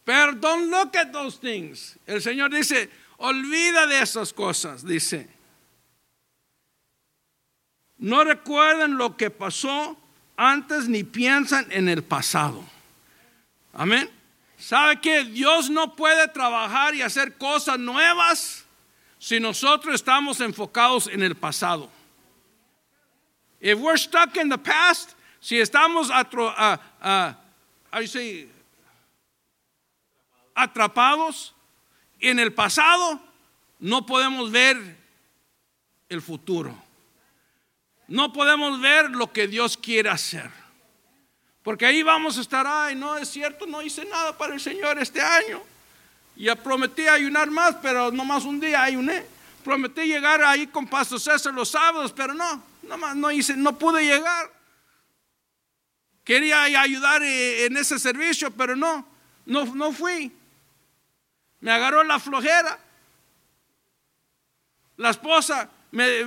Pero 0.07 0.31
don't 0.35 0.69
look 0.71 0.95
at 0.95 1.11
those 1.11 1.35
things. 1.35 1.97
El 2.07 2.21
Señor 2.21 2.49
dice, 2.49 2.89
olvida 3.19 3.85
de 3.87 3.99
esas 3.99 4.31
cosas, 4.31 4.81
dice. 4.85 5.27
No 7.99 8.23
recuerden 8.23 8.97
lo 8.97 9.17
que 9.17 9.29
pasó 9.29 9.97
antes 10.37 10.87
ni 10.87 11.03
piensan 11.03 11.67
en 11.71 11.89
el 11.89 12.03
pasado. 12.03 12.63
Amén. 13.73 14.09
¿Sabe 14.57 15.01
que 15.01 15.25
Dios 15.25 15.69
no 15.69 15.93
puede 15.93 16.29
trabajar 16.29 16.95
y 16.95 17.01
hacer 17.01 17.37
cosas 17.37 17.77
nuevas 17.77 18.63
si 19.19 19.41
nosotros 19.41 19.95
estamos 19.95 20.39
enfocados 20.39 21.07
en 21.07 21.21
el 21.21 21.35
pasado? 21.35 21.89
If 23.59 23.77
we're 23.79 23.97
stuck 23.97 24.37
in 24.37 24.47
the 24.47 24.57
past, 24.57 25.15
si 25.41 25.59
estamos 25.59 26.09
a, 26.09 26.25
a, 26.55 26.79
a, 27.91 28.01
atrapados 30.57 31.53
en 32.19 32.39
el 32.39 32.51
pasado, 32.51 33.21
no 33.79 34.05
podemos 34.05 34.51
ver 34.51 34.97
el 36.09 36.21
futuro. 36.21 36.75
No 38.07 38.33
podemos 38.33 38.81
ver 38.81 39.11
lo 39.11 39.31
que 39.31 39.47
Dios 39.47 39.77
quiere 39.77 40.09
hacer. 40.09 40.49
Porque 41.61 41.85
ahí 41.85 42.01
vamos 42.01 42.37
a 42.37 42.41
estar, 42.41 42.65
ay, 42.65 42.95
no 42.95 43.17
es 43.17 43.29
cierto, 43.29 43.67
no 43.67 43.81
hice 43.81 44.03
nada 44.05 44.35
para 44.35 44.53
el 44.53 44.59
Señor 44.59 44.97
este 44.99 45.21
año. 45.21 45.61
Ya 46.35 46.55
prometí 46.55 47.07
ayunar 47.07 47.51
más, 47.51 47.75
pero 47.81 48.11
no 48.11 48.25
más 48.25 48.45
un 48.45 48.59
día 48.59 48.83
ayuné. 48.83 49.25
Prometí 49.63 50.05
llegar 50.05 50.41
ahí 50.43 50.67
con 50.67 50.87
Pastor 50.87 51.19
César 51.19 51.53
los 51.53 51.69
sábados, 51.69 52.13
pero 52.13 52.33
no, 52.33 52.63
nomás 52.83 53.15
no 53.15 53.29
hice, 53.29 53.55
no 53.55 53.77
pude 53.77 54.05
llegar. 54.05 54.51
Quería 56.23 56.63
ayudar 56.63 57.21
eh, 57.21 57.65
en 57.65 57.77
ese 57.77 57.99
servicio, 57.99 58.49
pero 58.51 58.75
no, 58.75 59.05
no, 59.45 59.65
no 59.65 59.91
fui. 59.91 60.31
Me 61.67 61.73
agarró 61.73 62.01
la 62.05 62.17
flojera. 62.17 62.79
La 64.95 65.09
esposa 65.09 65.69
me, 65.91 66.23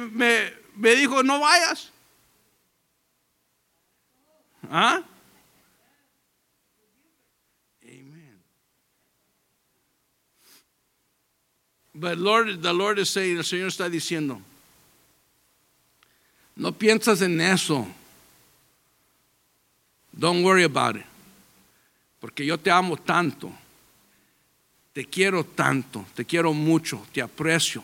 me, 0.76 0.90
dijo, 0.94 1.22
no 1.22 1.40
vayas. 1.40 1.90
¿Ah? 4.70 5.02
Amen. 7.82 8.38
But 11.94 12.18
Lord, 12.18 12.60
the 12.60 12.74
Lord 12.74 12.98
is 12.98 13.08
saying, 13.08 13.38
el 13.38 13.44
Señor 13.44 13.68
está 13.68 13.88
diciendo, 13.88 14.42
no 16.54 16.72
piensas 16.72 17.22
en 17.22 17.40
eso. 17.40 17.86
Don't 20.12 20.44
worry 20.44 20.64
about 20.64 20.96
it. 20.96 21.06
Porque 22.20 22.44
yo 22.44 22.58
te 22.58 22.70
amo 22.70 22.98
tanto 22.98 23.50
te 24.92 25.04
quiero 25.04 25.44
tanto, 25.44 26.04
te 26.14 26.24
quiero 26.24 26.52
mucho, 26.52 27.06
te 27.12 27.22
aprecio. 27.22 27.82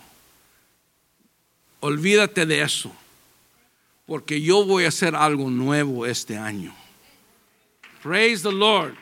Olvídate 1.80 2.46
de 2.46 2.62
eso, 2.62 2.92
porque 4.06 4.40
yo 4.40 4.64
voy 4.64 4.84
a 4.84 4.88
hacer 4.88 5.14
algo 5.14 5.50
nuevo 5.50 6.06
este 6.06 6.36
año. 6.36 6.74
Praise 8.02 8.42
the 8.42 8.52
Lord. 8.52 8.94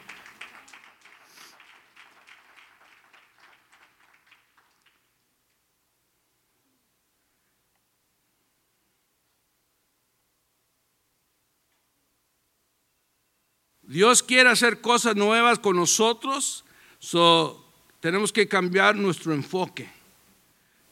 Dios 13.87 14.23
quiere 14.23 14.51
hacer 14.51 14.81
cosas 14.81 15.15
nuevas 15.15 15.59
con 15.61 15.77
nosotros. 15.77 16.65
So, 16.99 17.64
tenemos 18.05 18.31
que 18.31 18.47
cambiar 18.47 18.97
nuestro 18.97 19.33
enfoque. 19.33 19.89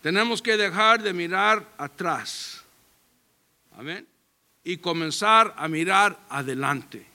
Tenemos 0.00 0.40
que 0.40 0.56
dejar 0.56 1.02
de 1.02 1.12
mirar 1.12 1.70
atrás. 1.76 2.64
Amén. 3.76 4.06
Y 4.64 4.78
comenzar 4.78 5.54
a 5.58 5.68
mirar 5.68 6.18
adelante. 6.30 7.06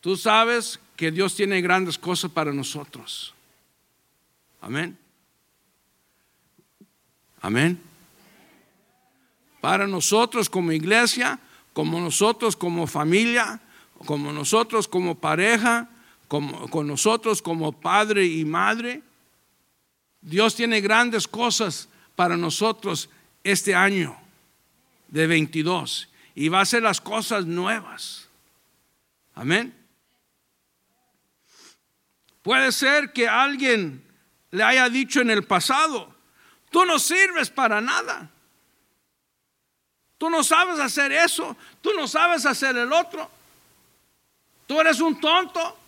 Tú 0.00 0.16
sabes 0.16 0.80
que 0.96 1.10
Dios 1.10 1.34
tiene 1.34 1.60
grandes 1.60 1.98
cosas 1.98 2.30
para 2.30 2.50
nosotros. 2.50 3.34
Amén. 4.62 4.96
Amén. 7.42 7.78
Para 9.60 9.86
nosotros 9.86 10.48
como 10.48 10.72
iglesia, 10.72 11.38
como 11.74 12.00
nosotros 12.00 12.56
como 12.56 12.86
familia, 12.86 13.60
como 14.06 14.32
nosotros 14.32 14.88
como 14.88 15.14
pareja, 15.14 15.90
con 16.28 16.86
nosotros 16.86 17.42
como 17.42 17.72
padre 17.72 18.26
y 18.26 18.44
madre. 18.44 19.02
Dios 20.20 20.54
tiene 20.54 20.80
grandes 20.80 21.26
cosas 21.26 21.88
para 22.14 22.36
nosotros 22.36 23.08
este 23.42 23.74
año 23.74 24.16
de 25.08 25.26
22 25.26 26.08
y 26.34 26.48
va 26.48 26.60
a 26.60 26.62
hacer 26.62 26.82
las 26.82 27.00
cosas 27.00 27.46
nuevas. 27.46 28.28
Amén. 29.34 29.74
Puede 32.42 32.72
ser 32.72 33.12
que 33.12 33.28
alguien 33.28 34.04
le 34.50 34.62
haya 34.62 34.88
dicho 34.88 35.20
en 35.20 35.30
el 35.30 35.44
pasado, 35.44 36.14
tú 36.70 36.84
no 36.84 36.98
sirves 36.98 37.50
para 37.50 37.80
nada. 37.80 38.30
Tú 40.16 40.28
no 40.28 40.42
sabes 40.42 40.80
hacer 40.80 41.12
eso, 41.12 41.56
tú 41.80 41.92
no 41.94 42.08
sabes 42.08 42.44
hacer 42.44 42.76
el 42.76 42.92
otro. 42.92 43.30
Tú 44.66 44.80
eres 44.80 45.00
un 45.00 45.20
tonto. 45.20 45.78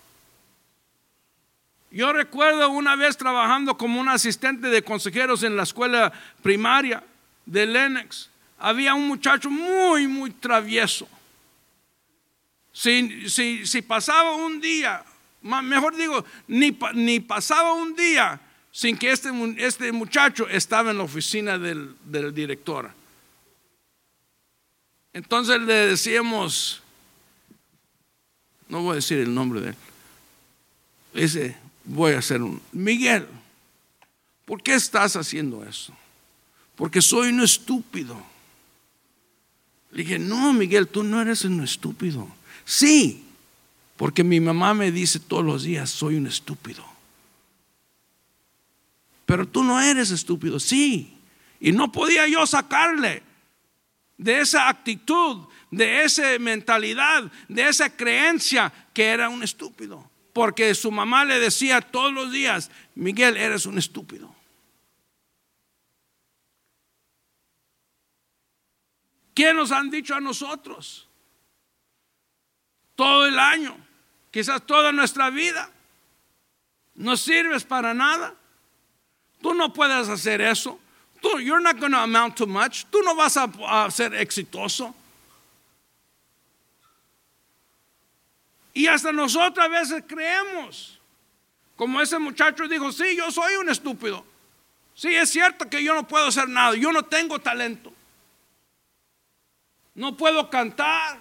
Yo 1.90 2.12
recuerdo 2.12 2.70
una 2.70 2.94
vez 2.94 3.16
trabajando 3.16 3.76
como 3.76 4.00
un 4.00 4.08
asistente 4.08 4.68
de 4.68 4.82
consejeros 4.82 5.42
en 5.42 5.56
la 5.56 5.64
escuela 5.64 6.12
primaria 6.42 7.02
de 7.46 7.66
Lennox. 7.66 8.30
Había 8.58 8.94
un 8.94 9.08
muchacho 9.08 9.50
muy, 9.50 10.06
muy 10.06 10.30
travieso. 10.30 11.08
Si, 12.72 13.28
si, 13.66 13.82
pasaba 13.82 14.36
un 14.36 14.60
día, 14.60 15.02
mejor 15.42 15.96
digo, 15.96 16.24
ni, 16.46 16.78
ni, 16.94 17.18
pasaba 17.18 17.72
un 17.72 17.96
día 17.96 18.40
sin 18.70 18.96
que 18.96 19.10
este, 19.10 19.30
este 19.58 19.90
muchacho 19.90 20.48
estaba 20.48 20.92
en 20.92 20.98
la 20.98 21.04
oficina 21.04 21.58
del, 21.58 21.96
del 22.04 22.32
director. 22.32 22.92
Entonces 25.12 25.60
le 25.62 25.74
decíamos, 25.88 26.82
no 28.68 28.82
voy 28.82 28.92
a 28.92 28.94
decir 28.96 29.18
el 29.18 29.34
nombre 29.34 29.60
de 29.60 29.68
él, 29.70 29.76
ese 31.14 31.56
voy 31.90 32.12
a 32.12 32.18
hacer 32.18 32.40
un, 32.40 32.60
Miguel, 32.72 33.26
¿por 34.44 34.62
qué 34.62 34.74
estás 34.74 35.16
haciendo 35.16 35.64
eso? 35.64 35.92
Porque 36.76 37.02
soy 37.02 37.28
un 37.28 37.40
estúpido. 37.40 38.20
Le 39.90 40.04
dije, 40.04 40.18
no, 40.18 40.52
Miguel, 40.52 40.86
tú 40.86 41.02
no 41.02 41.20
eres 41.20 41.44
un 41.44 41.62
estúpido. 41.62 42.28
Sí, 42.64 43.24
porque 43.96 44.22
mi 44.22 44.38
mamá 44.40 44.72
me 44.72 44.92
dice 44.92 45.18
todos 45.18 45.44
los 45.44 45.64
días, 45.64 45.90
soy 45.90 46.14
un 46.14 46.26
estúpido. 46.26 46.84
Pero 49.26 49.46
tú 49.46 49.64
no 49.64 49.80
eres 49.80 50.10
estúpido, 50.10 50.60
sí. 50.60 51.16
Y 51.60 51.72
no 51.72 51.90
podía 51.90 52.26
yo 52.28 52.46
sacarle 52.46 53.22
de 54.16 54.40
esa 54.40 54.68
actitud, 54.68 55.46
de 55.70 56.04
esa 56.04 56.38
mentalidad, 56.38 57.30
de 57.48 57.68
esa 57.68 57.94
creencia 57.94 58.72
que 58.94 59.06
era 59.06 59.28
un 59.28 59.42
estúpido. 59.42 60.08
Porque 60.32 60.74
su 60.74 60.90
mamá 60.90 61.24
le 61.24 61.38
decía 61.38 61.80
todos 61.80 62.12
los 62.12 62.30
días, 62.30 62.70
Miguel, 62.94 63.36
eres 63.36 63.66
un 63.66 63.78
estúpido. 63.78 64.34
¿Qué 69.34 69.54
nos 69.54 69.72
han 69.72 69.90
dicho 69.90 70.14
a 70.14 70.20
nosotros? 70.20 71.08
Todo 72.94 73.26
el 73.26 73.38
año, 73.38 73.76
quizás 74.30 74.66
toda 74.66 74.92
nuestra 74.92 75.30
vida. 75.30 75.70
No 76.94 77.16
sirves 77.16 77.64
para 77.64 77.94
nada. 77.94 78.34
Tú 79.40 79.54
no 79.54 79.72
puedes 79.72 80.08
hacer 80.08 80.40
eso. 80.40 80.78
Tú, 81.22 81.38
you're 81.38 81.62
not 81.62 81.78
going 81.78 81.92
to 81.92 81.98
amount 81.98 82.36
to 82.36 82.46
much. 82.46 82.84
Tú 82.90 83.00
no 83.02 83.14
vas 83.14 83.36
a, 83.36 83.50
a 83.66 83.90
ser 83.90 84.14
exitoso. 84.14 84.94
Y 88.72 88.86
hasta 88.86 89.12
nosotros 89.12 89.64
a 89.64 89.68
veces 89.68 90.04
creemos. 90.06 90.98
Como 91.76 92.00
ese 92.00 92.18
muchacho 92.18 92.68
dijo, 92.68 92.92
sí, 92.92 93.16
yo 93.16 93.30
soy 93.30 93.54
un 93.54 93.68
estúpido. 93.68 94.24
Sí, 94.94 95.14
es 95.14 95.30
cierto 95.30 95.68
que 95.68 95.82
yo 95.82 95.94
no 95.94 96.06
puedo 96.06 96.26
hacer 96.26 96.48
nada. 96.48 96.76
Yo 96.76 96.92
no 96.92 97.04
tengo 97.04 97.38
talento. 97.38 97.92
No 99.94 100.16
puedo 100.16 100.50
cantar. 100.50 101.18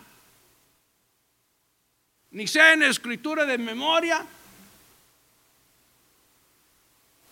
Ni 2.31 2.45
sé 2.45 2.73
en 2.73 2.83
escritura 2.83 3.45
de 3.45 3.57
memoria. 3.57 4.25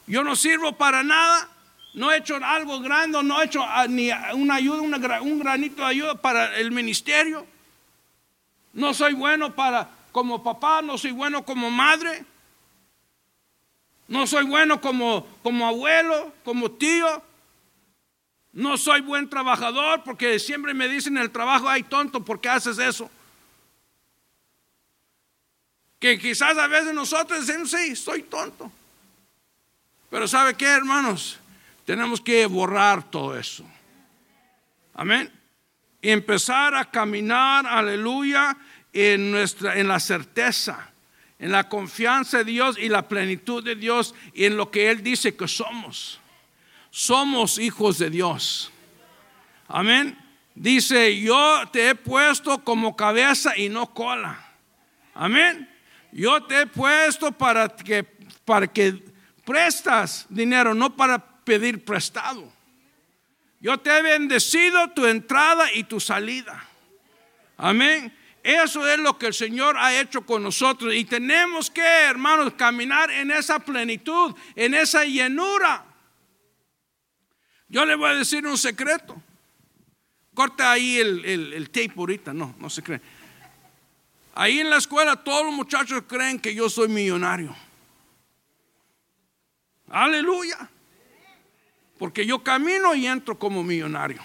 Yo 0.07 0.23
no 0.23 0.35
sirvo 0.35 0.77
para 0.77 1.03
nada. 1.03 1.49
No 1.93 2.11
he 2.11 2.17
hecho 2.17 2.35
algo 2.43 2.79
grande, 2.79 3.23
no 3.23 3.41
he 3.41 3.45
hecho 3.45 3.63
ah, 3.63 3.87
ni 3.87 4.11
una 4.33 4.55
ayuda, 4.55 4.81
un 5.19 5.39
granito 5.39 5.81
de 5.81 5.87
ayuda 5.87 6.15
para 6.15 6.55
el 6.57 6.71
ministerio. 6.71 7.47
No 8.73 8.93
soy 8.93 9.13
bueno 9.13 9.55
para 9.55 9.96
como 10.17 10.41
papá, 10.41 10.81
no 10.81 10.97
soy 10.97 11.11
bueno 11.11 11.45
como 11.45 11.69
madre. 11.69 12.25
No 14.07 14.25
soy 14.25 14.45
bueno 14.45 14.81
como, 14.81 15.27
como 15.43 15.67
abuelo, 15.67 16.33
como 16.43 16.71
tío. 16.71 17.21
No 18.51 18.77
soy 18.77 19.01
buen 19.01 19.29
trabajador 19.29 20.01
porque 20.03 20.39
siempre 20.39 20.73
me 20.73 20.87
dicen 20.87 21.17
en 21.17 21.21
el 21.21 21.29
trabajo, 21.29 21.69
ay 21.69 21.83
tonto, 21.83 22.25
¿por 22.25 22.41
qué 22.41 22.49
haces 22.49 22.79
eso? 22.79 23.11
Que 25.99 26.17
quizás 26.17 26.57
a 26.57 26.65
veces 26.65 26.95
nosotros 26.95 27.45
decimos, 27.45 27.69
sí, 27.69 27.95
soy 27.95 28.23
tonto. 28.23 28.71
Pero 30.09 30.27
¿sabe 30.27 30.55
qué, 30.55 30.65
hermanos? 30.65 31.37
Tenemos 31.85 32.21
que 32.21 32.43
borrar 32.47 33.07
todo 33.11 33.37
eso. 33.37 33.63
Amén. 34.95 35.31
Y 36.01 36.09
empezar 36.09 36.73
a 36.73 36.89
caminar, 36.89 37.67
aleluya, 37.67 38.57
en, 38.97 39.29
nuestra, 39.29 39.77
en 39.77 39.87
la 39.87 39.99
certeza, 39.99 40.91
en 41.37 41.51
la 41.51 41.69
confianza 41.69 42.39
de 42.39 42.45
Dios 42.45 42.77
y 42.79 42.89
la 42.89 43.07
plenitud 43.07 43.63
de 43.63 43.75
Dios 43.75 44.15
y 44.33 44.45
en 44.45 44.57
lo 44.57 44.71
que 44.71 44.89
Él 44.89 45.03
dice 45.03 45.35
que 45.35 45.47
somos. 45.47 46.19
Somos 46.89 47.59
hijos 47.59 47.99
de 47.99 48.09
Dios. 48.09 48.71
Amén. 49.67 50.17
Dice, 50.55 51.19
yo 51.21 51.61
te 51.71 51.89
he 51.89 51.95
puesto 51.95 52.63
como 52.63 52.95
cabeza 52.95 53.55
y 53.55 53.69
no 53.69 53.93
cola. 53.93 54.43
Amén. 55.13 55.69
Yo 56.11 56.43
te 56.43 56.61
he 56.61 56.65
puesto 56.65 57.31
para 57.31 57.69
que, 57.69 58.03
para 58.43 58.65
que 58.65 59.03
prestas 59.45 60.25
dinero, 60.27 60.73
no 60.73 60.95
para 60.95 61.19
pedir 61.19 61.85
prestado. 61.85 62.51
Yo 63.59 63.77
te 63.79 63.95
he 63.95 64.01
bendecido 64.01 64.89
tu 64.89 65.05
entrada 65.05 65.71
y 65.71 65.83
tu 65.83 65.99
salida. 65.99 66.65
Amén. 67.57 68.11
Eso 68.47 68.87
es 68.87 68.97
lo 68.99 69.17
que 69.17 69.27
el 69.27 69.33
Señor 69.33 69.75
ha 69.75 69.99
hecho 69.99 70.25
con 70.25 70.41
nosotros. 70.41 70.93
Y 70.95 71.03
tenemos 71.03 71.69
que, 71.69 71.81
hermanos, 71.81 72.53
caminar 72.53 73.11
en 73.11 73.29
esa 73.29 73.59
plenitud, 73.59 74.33
en 74.55 74.73
esa 74.73 75.03
llenura. 75.03 75.83
Yo 77.67 77.83
le 77.83 77.95
voy 77.95 78.09
a 78.09 78.13
decir 78.13 78.47
un 78.47 78.57
secreto. 78.57 79.21
Corta 80.33 80.71
ahí 80.71 80.97
el, 80.97 81.25
el 81.25 81.69
tape 81.69 81.91
ahorita. 81.97 82.33
No, 82.33 82.55
no 82.57 82.69
se 82.69 82.81
cree. 82.81 83.01
Ahí 84.33 84.61
en 84.61 84.69
la 84.69 84.77
escuela 84.77 85.17
todos 85.17 85.43
los 85.43 85.53
muchachos 85.53 86.03
creen 86.07 86.39
que 86.39 86.55
yo 86.55 86.69
soy 86.69 86.87
millonario. 86.87 87.53
Aleluya. 89.89 90.69
Porque 91.99 92.25
yo 92.25 92.41
camino 92.41 92.95
y 92.95 93.07
entro 93.07 93.37
como 93.37 93.61
millonario. 93.61 94.21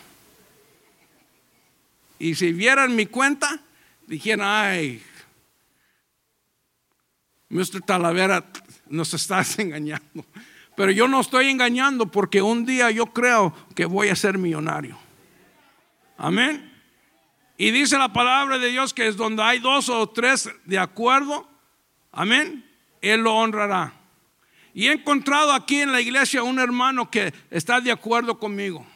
Y 2.20 2.36
si 2.36 2.52
vieran 2.52 2.94
mi 2.94 3.06
cuenta, 3.06 3.60
dijeran, 4.06 4.46
ay, 4.46 5.02
Mr. 7.48 7.82
Talavera, 7.84 8.44
nos 8.88 9.12
estás 9.14 9.58
engañando. 9.58 10.24
Pero 10.74 10.90
yo 10.90 11.06
no 11.06 11.20
estoy 11.20 11.48
engañando 11.48 12.06
porque 12.06 12.40
un 12.40 12.64
día 12.64 12.90
yo 12.90 13.06
creo 13.06 13.54
que 13.74 13.84
voy 13.84 14.08
a 14.08 14.16
ser 14.16 14.38
millonario. 14.38 14.98
Amén. 16.16 16.72
Y 17.58 17.70
dice 17.70 17.98
la 17.98 18.12
palabra 18.12 18.58
de 18.58 18.70
Dios 18.70 18.94
que 18.94 19.06
es 19.06 19.16
donde 19.16 19.42
hay 19.42 19.58
dos 19.58 19.88
o 19.88 20.08
tres 20.08 20.48
de 20.64 20.78
acuerdo. 20.78 21.46
Amén. 22.10 22.64
Él 23.02 23.20
lo 23.20 23.34
honrará. 23.34 23.92
Y 24.74 24.88
he 24.88 24.92
encontrado 24.92 25.52
aquí 25.52 25.80
en 25.80 25.92
la 25.92 26.00
iglesia 26.00 26.42
un 26.42 26.58
hermano 26.58 27.10
que 27.10 27.34
está 27.50 27.80
de 27.80 27.92
acuerdo 27.92 28.38
conmigo. 28.38 28.86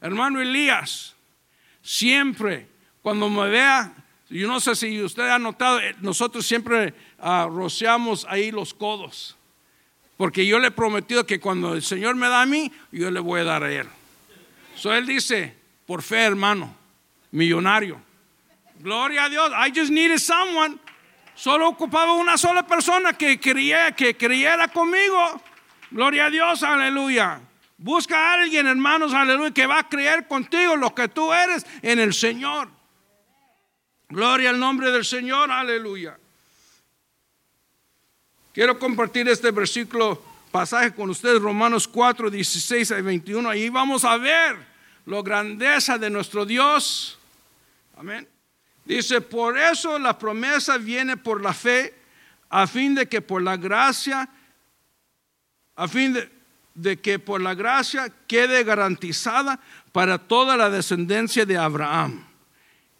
Hermano 0.00 0.40
Elías, 0.40 1.16
siempre 1.80 2.68
cuando 3.00 3.30
me 3.30 3.48
vea, 3.48 3.94
yo 4.30 4.46
no 4.46 4.60
sé 4.60 4.76
si 4.76 5.02
usted 5.02 5.28
ha 5.28 5.38
notado, 5.38 5.80
eh, 5.80 5.94
nosotros 6.00 6.46
siempre 6.46 6.94
uh, 7.18 7.48
rociamos 7.48 8.26
ahí 8.28 8.50
los 8.50 8.74
codos. 8.74 9.36
Porque 10.16 10.46
yo 10.46 10.58
le 10.58 10.68
he 10.68 10.70
prometido 10.70 11.24
que 11.24 11.38
cuando 11.38 11.74
el 11.74 11.82
Señor 11.82 12.16
me 12.16 12.28
da 12.28 12.42
a 12.42 12.46
mí, 12.46 12.72
yo 12.90 13.10
le 13.10 13.20
voy 13.20 13.40
a 13.40 13.44
dar 13.44 13.62
a 13.62 13.72
él. 13.72 13.86
So 14.74 14.92
él 14.92 15.06
dice, 15.06 15.54
por 15.86 16.02
fe, 16.02 16.24
hermano, 16.24 16.74
millonario. 17.30 18.00
Gloria 18.80 19.24
a 19.24 19.28
Dios. 19.28 19.50
I 19.54 19.70
just 19.70 19.90
needed 19.90 20.18
someone 20.18 20.78
Solo 21.38 21.68
ocupaba 21.68 22.14
una 22.14 22.36
sola 22.36 22.66
persona 22.66 23.12
que 23.12 23.38
creyera, 23.38 23.92
que 23.92 24.16
creyera 24.16 24.66
conmigo. 24.66 25.40
Gloria 25.88 26.26
a 26.26 26.30
Dios, 26.30 26.64
aleluya. 26.64 27.40
Busca 27.76 28.16
a 28.18 28.32
alguien, 28.34 28.66
hermanos, 28.66 29.14
aleluya, 29.14 29.54
que 29.54 29.64
va 29.64 29.78
a 29.78 29.88
creer 29.88 30.26
contigo 30.26 30.74
lo 30.74 30.92
que 30.96 31.06
tú 31.06 31.32
eres 31.32 31.64
en 31.82 32.00
el 32.00 32.12
Señor. 32.12 32.68
Gloria 34.08 34.50
al 34.50 34.58
nombre 34.58 34.90
del 34.90 35.04
Señor, 35.04 35.50
aleluya. 35.50 36.18
Quiero 38.54 38.78
compartir 38.78 39.28
este 39.28 39.50
versículo, 39.50 40.22
pasaje 40.50 40.94
con 40.94 41.10
ustedes, 41.10 41.40
Romanos 41.42 41.86
4, 41.86 42.30
16 42.30 42.90
a 42.92 43.00
21. 43.02 43.48
Ahí 43.50 43.68
vamos 43.68 44.04
a 44.04 44.16
ver 44.16 44.56
la 45.04 45.22
grandeza 45.22 45.98
de 45.98 46.08
nuestro 46.08 46.46
Dios. 46.46 47.18
Amén. 47.96 48.26
Dice, 48.84 49.20
por 49.20 49.58
eso 49.58 49.98
la 49.98 50.18
promesa 50.18 50.78
viene 50.78 51.18
por 51.18 51.42
la 51.42 51.52
fe, 51.52 51.94
a 52.48 52.66
fin 52.66 52.94
de 52.94 53.06
que 53.06 53.20
por 53.20 53.42
la 53.42 53.58
gracia, 53.58 54.28
a 55.76 55.86
fin 55.86 56.16
de, 56.74 56.98
que 56.98 57.18
por 57.18 57.42
la 57.42 57.54
gracia 57.54 58.10
quede 58.26 58.64
garantizada 58.64 59.60
para 59.92 60.16
toda 60.16 60.56
la 60.56 60.70
descendencia 60.70 61.44
de 61.44 61.58
Abraham. 61.58 62.27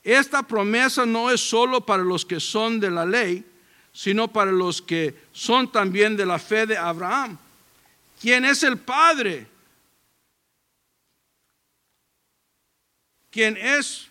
Esta 0.03 0.42
promesa 0.42 1.05
no 1.05 1.30
es 1.30 1.40
solo 1.40 1.84
para 1.84 2.03
los 2.03 2.24
que 2.24 2.40
son 2.40 2.80
de 2.80 2.90
la 2.90 3.05
ley, 3.05 3.44
sino 3.92 4.28
para 4.28 4.53
los 4.53 4.80
que 4.80 5.14
son 5.32 5.70
también 5.70 6.16
de 6.16 6.24
la 6.24 6.38
fe 6.38 6.66
de 6.66 6.76
Abraham, 6.76 7.36
quien 8.20 8.44
es 8.44 8.62
el 8.62 8.78
Padre, 8.78 9.46
quien 13.30 13.57
es 13.57 14.09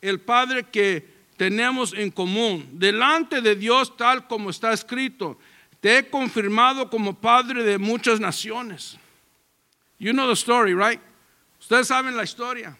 el 0.00 0.20
Padre 0.20 0.64
que 0.64 1.16
tenemos 1.36 1.92
en 1.92 2.10
común, 2.10 2.68
delante 2.72 3.40
de 3.40 3.56
Dios 3.56 3.96
tal 3.96 4.26
como 4.26 4.50
está 4.50 4.72
escrito, 4.72 5.38
te 5.80 5.98
he 5.98 6.10
confirmado 6.10 6.88
como 6.90 7.14
Padre 7.14 7.62
de 7.62 7.78
muchas 7.78 8.20
naciones. 8.20 8.96
You 9.98 10.12
know 10.12 10.26
the 10.26 10.34
story, 10.34 10.74
right? 10.74 11.00
Ustedes 11.60 11.88
saben 11.88 12.16
la 12.16 12.24
historia. 12.24 12.76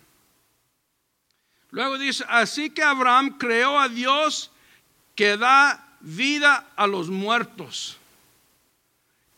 Luego 1.76 1.98
dice, 1.98 2.24
así 2.30 2.70
que 2.70 2.82
Abraham 2.82 3.36
creó 3.36 3.78
a 3.78 3.90
Dios 3.90 4.50
que 5.14 5.36
da 5.36 5.86
vida 6.00 6.70
a 6.74 6.86
los 6.86 7.10
muertos 7.10 7.98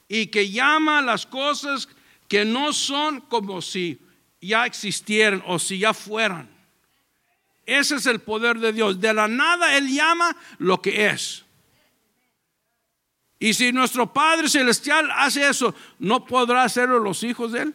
y 0.07 0.29
que 0.29 0.49
llama 0.49 1.03
las 1.03 1.27
cosas 1.27 1.89
que 2.29 2.45
no 2.45 2.73
son 2.73 3.23
como 3.23 3.61
si 3.61 3.99
ya 4.41 4.67
existieran 4.67 5.43
o 5.49 5.59
si 5.59 5.81
ya 5.81 5.93
fueran. 5.93 6.49
Ese 7.67 7.97
es 7.97 8.07
el 8.07 8.21
poder 8.21 8.61
de 8.61 8.73
Dios. 8.73 9.01
De 9.01 9.13
la 9.13 9.27
nada 9.27 9.77
Él 9.77 9.93
llama 9.93 10.37
lo 10.59 10.81
que 10.81 11.09
es. 11.09 11.45
Y 13.41 13.53
si 13.53 13.73
nuestro 13.73 14.13
Padre 14.13 14.49
Celestial 14.49 15.11
hace 15.11 15.49
eso, 15.49 15.75
¿no 15.99 16.25
podrá 16.25 16.63
hacerlo 16.63 17.01
los 17.01 17.25
hijos 17.25 17.51
de 17.51 17.63
Él? 17.63 17.75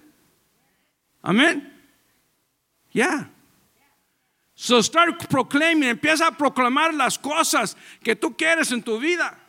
Amén. 1.21 1.85
Ya. 2.93 3.32
So 4.55 4.81
start 4.81 5.27
proclaiming, 5.29 5.89
empieza 5.89 6.27
a 6.27 6.31
proclamar 6.31 6.93
las 6.93 7.17
cosas 7.17 7.75
que 8.03 8.15
tú 8.15 8.35
quieres 8.37 8.71
en 8.71 8.83
tu 8.83 8.99
vida. 8.99 9.39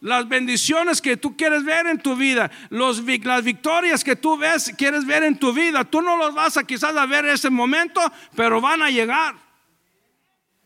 Las 0.00 0.28
bendiciones 0.28 1.02
que 1.02 1.16
tú 1.16 1.36
quieres 1.36 1.64
ver 1.64 1.86
en 1.88 2.00
tu 2.00 2.14
vida, 2.14 2.50
los, 2.70 3.02
las 3.02 3.44
victorias 3.44 4.04
que 4.04 4.14
tú 4.14 4.36
ves, 4.36 4.72
quieres 4.78 5.04
ver 5.04 5.24
en 5.24 5.36
tu 5.36 5.52
vida, 5.52 5.84
tú 5.84 6.00
no 6.00 6.16
los 6.16 6.34
vas 6.34 6.56
a 6.56 6.62
quizás 6.62 6.96
a 6.96 7.04
ver 7.04 7.24
en 7.24 7.34
ese 7.34 7.50
momento, 7.50 8.00
pero 8.36 8.60
van 8.60 8.80
a 8.80 8.90
llegar. 8.90 9.34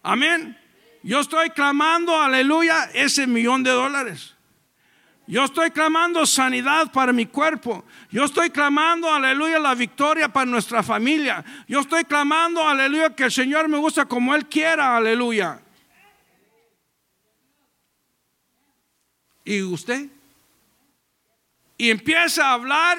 Amén. 0.02 0.58
Yo 1.02 1.20
estoy 1.20 1.48
clamando, 1.50 2.20
aleluya, 2.20 2.90
ese 2.92 3.26
millón 3.26 3.62
de 3.62 3.70
dólares. 3.70 4.31
Yo 5.26 5.44
estoy 5.44 5.70
clamando 5.70 6.26
sanidad 6.26 6.90
para 6.92 7.12
mi 7.12 7.26
cuerpo. 7.26 7.84
Yo 8.10 8.24
estoy 8.24 8.50
clamando, 8.50 9.08
aleluya, 9.12 9.58
la 9.58 9.74
victoria 9.74 10.28
para 10.28 10.46
nuestra 10.46 10.82
familia. 10.82 11.44
Yo 11.68 11.80
estoy 11.80 12.04
clamando, 12.04 12.66
aleluya, 12.66 13.14
que 13.14 13.24
el 13.24 13.32
Señor 13.32 13.68
me 13.68 13.78
gusta 13.78 14.04
como 14.06 14.34
Él 14.34 14.48
quiera, 14.48 14.96
aleluya. 14.96 15.60
¿Y 19.44 19.62
usted? 19.62 20.08
Y 21.76 21.90
empieza 21.90 22.46
a 22.46 22.52
hablar 22.52 22.98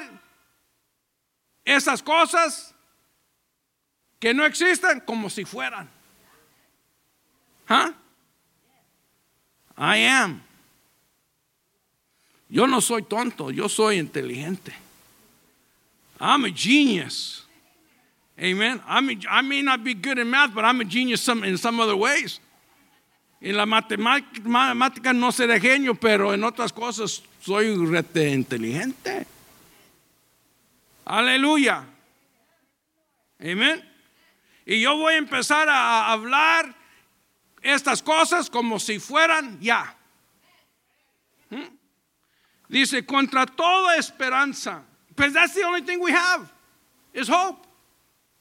esas 1.64 2.02
cosas 2.02 2.74
que 4.18 4.34
no 4.34 4.44
existen 4.44 5.00
como 5.00 5.28
si 5.28 5.44
fueran. 5.44 5.90
¿Ah? 7.68 7.92
I 9.76 10.04
am. 10.06 10.42
Yo 12.54 12.68
no 12.68 12.80
soy 12.80 13.02
tonto, 13.02 13.50
yo 13.50 13.68
soy 13.68 13.98
inteligente. 13.98 14.72
I'm 16.20 16.44
a 16.44 16.50
genius. 16.50 17.44
Amen. 18.38 18.80
A, 18.86 19.02
I 19.28 19.42
may 19.42 19.60
not 19.60 19.82
be 19.82 19.92
good 19.92 20.20
in 20.20 20.30
math, 20.30 20.54
but 20.54 20.64
I'm 20.64 20.80
a 20.80 20.84
genius 20.84 21.20
some, 21.20 21.42
in 21.42 21.58
some 21.58 21.80
other 21.80 21.96
ways. 21.96 22.38
En 23.42 23.56
la 23.56 23.66
matemática 23.66 25.12
no 25.12 25.32
seré 25.32 25.60
genio, 25.60 25.94
pero 25.94 26.32
en 26.32 26.44
otras 26.44 26.72
cosas 26.72 27.22
soy 27.40 27.74
rete 27.74 28.32
inteligente. 28.32 29.26
Aleluya. 31.04 31.84
Amén. 33.40 33.82
Y 34.64 34.80
yo 34.80 34.96
voy 34.96 35.14
a 35.14 35.16
empezar 35.16 35.68
a 35.68 36.12
hablar 36.12 36.72
estas 37.62 38.00
cosas 38.00 38.48
como 38.48 38.78
si 38.78 39.00
fueran 39.00 39.58
ya. 39.60 39.96
¿Mm? 41.50 41.82
Dice, 42.68 43.04
contra 43.04 43.46
toda 43.46 43.96
esperanza. 43.96 44.82
Pues 45.14 45.32
that's 45.32 45.54
the 45.54 45.64
only 45.64 45.82
thing 45.82 46.00
we 46.00 46.12
have, 46.12 46.50
is 47.12 47.28
hope. 47.28 47.66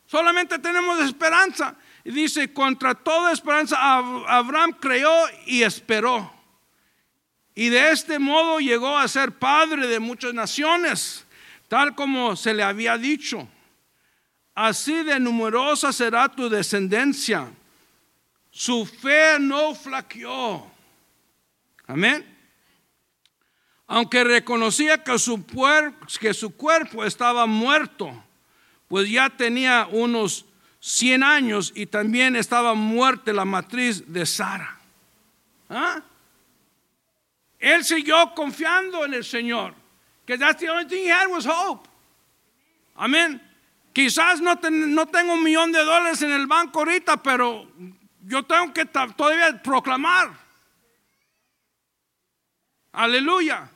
Solamente 0.09 0.57
tenemos 0.59 0.99
esperanza. 1.01 1.75
Dice, 2.03 2.53
contra 2.53 2.93
toda 2.93 3.31
esperanza, 3.31 3.77
Abraham 3.79 4.73
creyó 4.73 5.27
y 5.45 5.63
esperó. 5.63 6.31
Y 7.55 7.69
de 7.69 7.91
este 7.91 8.17
modo 8.17 8.59
llegó 8.59 8.97
a 8.97 9.07
ser 9.07 9.31
padre 9.31 9.87
de 9.87 9.99
muchas 9.99 10.33
naciones, 10.33 11.25
tal 11.67 11.93
como 11.93 12.35
se 12.35 12.53
le 12.53 12.63
había 12.63 12.97
dicho. 12.97 13.47
Así 14.55 15.03
de 15.03 15.19
numerosa 15.19 15.93
será 15.93 16.29
tu 16.29 16.49
descendencia. 16.49 17.47
Su 18.49 18.85
fe 18.85 19.37
no 19.39 19.75
flaqueó. 19.75 20.71
Amén 21.87 22.32
aunque 23.87 24.23
reconocía 24.23 25.03
que 25.03 25.17
su, 25.19 25.45
que 26.19 26.33
su 26.33 26.55
cuerpo 26.55 27.03
estaba 27.03 27.45
muerto, 27.45 28.23
pues 28.87 29.09
ya 29.09 29.29
tenía 29.29 29.87
unos 29.91 30.45
100 30.79 31.23
años 31.23 31.71
y 31.75 31.85
también 31.85 32.35
estaba 32.35 32.73
muerta 32.73 33.33
la 33.33 33.45
matriz 33.45 34.11
de 34.11 34.25
Sara. 34.25 34.77
¿Ah? 35.69 36.01
Él 37.59 37.85
siguió 37.85 38.33
confiando 38.35 39.05
en 39.05 39.13
el 39.13 39.23
Señor. 39.23 39.73
Que 40.25 40.37
that's 40.37 40.59
the 40.59 40.69
only 40.69 40.85
thing 40.85 41.03
he 41.05 41.11
had 41.11 41.27
was 41.29 41.45
hope. 41.45 41.87
Amén. 42.95 43.41
Quizás 43.93 44.41
no, 44.41 44.55
no 44.69 45.05
tengo 45.07 45.33
un 45.33 45.43
millón 45.43 45.71
de 45.71 45.79
dólares 45.79 46.21
en 46.21 46.31
el 46.31 46.47
banco 46.47 46.79
ahorita, 46.79 47.17
pero 47.23 47.67
yo 48.25 48.43
tengo 48.43 48.73
que 48.73 48.85
todavía 48.85 49.61
proclamar. 49.61 50.33
Aleluya. 52.91 53.69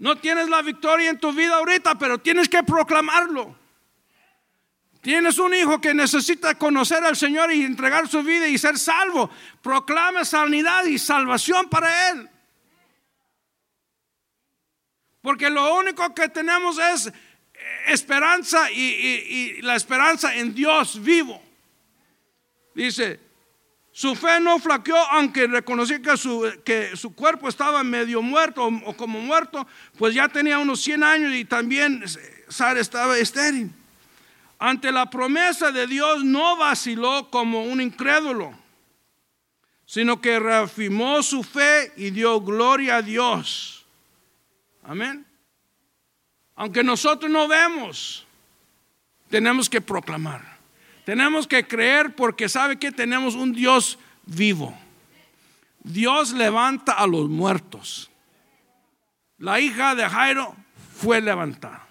No 0.00 0.16
tienes 0.16 0.48
la 0.48 0.62
victoria 0.62 1.10
en 1.10 1.20
tu 1.20 1.30
vida 1.30 1.56
ahorita, 1.56 1.96
pero 1.96 2.18
tienes 2.18 2.48
que 2.48 2.62
proclamarlo. 2.62 3.54
Tienes 5.02 5.38
un 5.38 5.52
hijo 5.52 5.78
que 5.78 5.92
necesita 5.92 6.54
conocer 6.54 7.04
al 7.04 7.16
Señor 7.16 7.52
y 7.52 7.62
entregar 7.64 8.08
su 8.08 8.22
vida 8.22 8.48
y 8.48 8.56
ser 8.56 8.78
salvo. 8.78 9.30
Proclame 9.60 10.24
sanidad 10.24 10.86
y 10.86 10.98
salvación 10.98 11.68
para 11.68 12.10
él. 12.10 12.30
Porque 15.20 15.50
lo 15.50 15.76
único 15.76 16.14
que 16.14 16.30
tenemos 16.30 16.78
es 16.78 17.12
esperanza 17.86 18.70
y, 18.70 18.80
y 18.80 19.62
la 19.62 19.76
esperanza 19.76 20.34
en 20.34 20.54
Dios 20.54 21.02
vivo. 21.02 21.42
Dice, 22.74 23.20
su 23.92 24.14
fe 24.14 24.40
no 24.40 24.58
flaqueó, 24.58 24.96
aunque 25.10 25.46
reconocía 25.46 26.00
que 26.00 26.16
su, 26.16 26.48
que 26.64 26.96
su 26.96 27.14
cuerpo 27.14 27.48
estaba 27.48 27.82
medio 27.82 28.22
muerto 28.22 28.64
o, 28.64 28.96
como 28.96 29.20
muerto, 29.20 29.66
pues 29.98 30.14
ya 30.14 30.28
tenía 30.28 30.58
unos 30.58 30.80
100 30.80 31.02
años 31.02 31.34
y 31.34 31.44
también 31.44 32.04
Sara 32.48 32.80
estaba 32.80 33.18
estéril. 33.18 33.72
Ante 34.58 34.92
la 34.92 35.10
promesa 35.10 35.72
de 35.72 35.86
Dios 35.86 36.22
no 36.24 36.56
vaciló 36.56 37.30
como 37.30 37.64
un 37.64 37.80
incrédulo, 37.80 38.52
sino 39.86 40.20
que 40.20 40.38
reafirmó 40.38 41.22
su 41.22 41.42
fe 41.42 41.92
y 41.96 42.10
dio 42.10 42.40
gloria 42.40 42.96
a 42.96 43.02
Dios. 43.02 43.84
Amén. 44.84 45.26
Aunque 46.54 46.84
nosotros 46.84 47.30
no 47.30 47.48
vemos, 47.48 48.26
tenemos 49.30 49.68
que 49.68 49.80
proclamar. 49.80 50.49
Tenemos 51.10 51.48
que 51.48 51.66
creer 51.66 52.14
porque 52.14 52.48
sabe 52.48 52.78
que 52.78 52.92
tenemos 52.92 53.34
un 53.34 53.52
Dios 53.52 53.98
vivo. 54.26 54.78
Dios 55.80 56.30
levanta 56.30 56.92
a 56.92 57.04
los 57.08 57.28
muertos. 57.28 58.12
La 59.36 59.58
hija 59.58 59.96
de 59.96 60.08
Jairo 60.08 60.54
fue 60.94 61.20
levantada. 61.20 61.84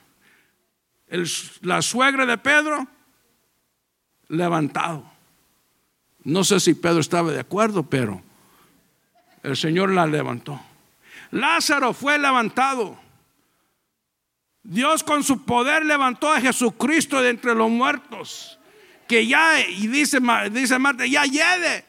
la 1.60 1.82
suegra 1.82 2.26
de 2.26 2.38
Pedro, 2.38 2.88
levantado. 4.30 5.04
No 6.24 6.46
sé 6.46 6.62
si 6.62 6.74
Pedro 6.74 7.02
estaba 7.02 7.30
de 7.34 7.42
acuerdo, 7.42 7.84
pero 7.84 8.22
el 9.44 9.58
Señor 9.58 9.92
la 9.92 10.08
levantó. 10.08 10.62
Lázaro 11.32 11.92
fue 11.92 12.18
levantado. 12.18 12.98
Dios 14.64 15.04
con 15.04 15.26
su 15.26 15.44
poder 15.44 15.86
levantó 15.86 16.32
a 16.32 16.40
Jesucristo 16.40 17.22
de 17.22 17.32
entre 17.32 17.54
los 17.54 17.70
muertos 17.70 18.59
que 19.10 19.26
ya, 19.26 19.60
y 19.60 19.88
dice, 19.88 20.20
dice 20.52 20.78
Marta, 20.78 21.06
ya 21.08 21.24
lleve. 21.24 21.84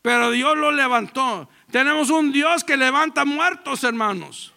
Pero 0.00 0.30
Dios 0.30 0.56
lo 0.56 0.72
levantó. 0.72 1.48
Tenemos 1.70 2.08
un 2.08 2.32
Dios 2.32 2.64
que 2.64 2.76
levanta 2.76 3.26
muertos, 3.26 3.84
hermanos. 3.84 4.54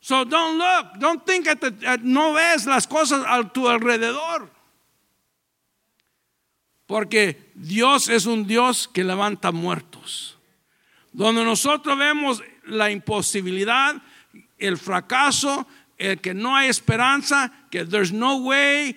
So 0.00 0.26
don't 0.26 0.58
look, 0.58 0.98
don't 0.98 1.24
think 1.24 1.46
no 2.02 2.34
ves 2.34 2.66
las 2.66 2.86
cosas 2.86 3.24
a 3.26 3.42
tu 3.50 3.66
alrededor. 3.66 4.50
Porque 6.86 7.50
Dios 7.54 8.10
es 8.10 8.26
un 8.26 8.46
Dios 8.46 8.88
que 8.88 9.02
levanta 9.04 9.52
muertos. 9.52 10.36
Donde 11.12 11.44
nosotros 11.44 11.96
vemos 11.96 12.42
la 12.66 12.90
imposibilidad, 12.90 13.96
el 14.58 14.76
fracaso, 14.76 15.66
el 16.00 16.20
que 16.20 16.32
no 16.32 16.56
hay 16.56 16.68
esperanza, 16.68 17.52
que 17.70 17.84
there's 17.84 18.12
no 18.12 18.36
way, 18.36 18.96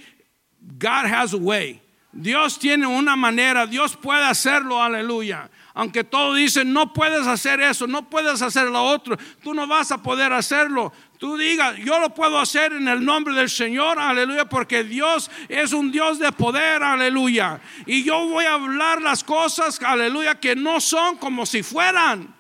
God 0.77 1.05
has 1.05 1.33
a 1.33 1.37
way. 1.37 1.81
Dios 2.13 2.59
tiene 2.59 2.85
una 2.85 3.15
manera, 3.15 3.65
Dios 3.65 3.95
puede 3.95 4.23
hacerlo, 4.23 4.81
aleluya. 4.81 5.49
Aunque 5.73 6.03
todos 6.03 6.37
dicen, 6.37 6.71
no 6.71 6.93
puedes 6.93 7.25
hacer 7.25 7.59
eso, 7.59 7.87
no 7.87 8.07
puedes 8.07 8.43
hacer 8.43 8.67
lo 8.67 8.83
otro, 8.83 9.17
tú 9.41 9.55
no 9.55 9.65
vas 9.65 9.91
a 9.91 9.97
poder 9.97 10.31
hacerlo. 10.31 10.93
Tú 11.17 11.35
digas, 11.37 11.75
yo 11.77 11.99
lo 11.99 12.13
puedo 12.13 12.37
hacer 12.37 12.73
en 12.73 12.87
el 12.87 13.03
nombre 13.03 13.33
del 13.33 13.49
Señor, 13.49 13.97
aleluya, 13.97 14.45
porque 14.45 14.83
Dios 14.83 15.31
es 15.49 15.73
un 15.73 15.91
Dios 15.91 16.19
de 16.19 16.31
poder, 16.31 16.83
aleluya. 16.83 17.59
Y 17.87 18.03
yo 18.03 18.27
voy 18.27 18.45
a 18.45 18.53
hablar 18.53 19.01
las 19.01 19.23
cosas, 19.23 19.81
aleluya, 19.81 20.39
que 20.39 20.55
no 20.55 20.79
son 20.79 21.17
como 21.17 21.47
si 21.47 21.63
fueran. 21.63 22.35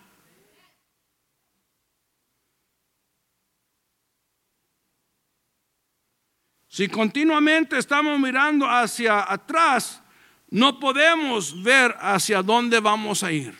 Si 6.73 6.87
continuamente 6.87 7.77
estamos 7.77 8.19
mirando 8.19 8.65
hacia 8.65 9.31
atrás, 9.31 10.01
no 10.49 10.79
podemos 10.79 11.61
ver 11.61 11.95
hacia 12.01 12.41
dónde 12.41 12.79
vamos 12.79 13.21
a 13.21 13.31
ir. 13.31 13.55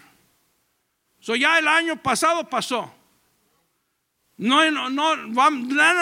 So 1.19 1.35
ya 1.35 1.59
el 1.59 1.67
año 1.67 1.95
pasado 2.01 2.49
pasó. 2.49 2.91
No, 4.37 4.71
no, 4.71 4.89
no, 4.89 5.15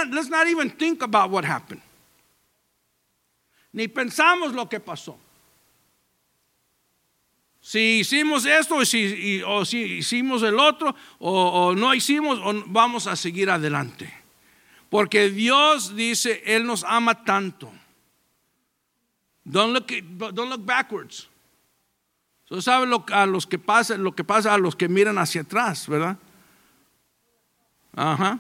let's 0.10 0.30
not 0.30 0.48
even 0.48 0.72
think 0.72 1.04
about 1.04 1.30
what 1.30 1.44
happened. 1.44 1.82
Ni 3.74 3.90
pensamos 3.90 4.54
lo 4.54 4.70
que 4.70 4.80
pasó. 4.80 5.18
Si 7.60 8.00
hicimos 8.00 8.46
esto 8.46 8.86
si, 8.86 9.42
o 9.46 9.66
si 9.66 9.98
hicimos 9.98 10.44
el 10.44 10.58
otro 10.58 10.96
o, 11.20 11.32
o 11.32 11.76
no 11.76 11.94
hicimos, 11.94 12.40
o 12.40 12.64
vamos 12.68 13.06
a 13.06 13.18
seguir 13.18 13.50
adelante. 13.50 14.21
Porque 14.92 15.30
Dios 15.30 15.96
dice, 15.96 16.44
Él 16.46 16.66
nos 16.68 16.84
ama 16.84 17.24
tanto. 17.24 17.72
Don't 19.46 19.74
look, 19.74 20.66
backwards. 20.66 21.30
So, 22.50 22.62
¿Sabe 22.62 22.86
lo, 22.88 23.06
a 23.10 23.26
los 23.26 23.48
que 23.48 23.58
pasa, 23.58 23.96
lo 23.96 24.14
que 24.14 24.26
pasa 24.26 24.54
a 24.54 24.58
los 24.58 24.76
que 24.76 24.90
miran 24.90 25.18
hacia 25.18 25.42
atrás, 25.44 25.88
verdad? 25.88 26.18
Ajá. 27.96 28.40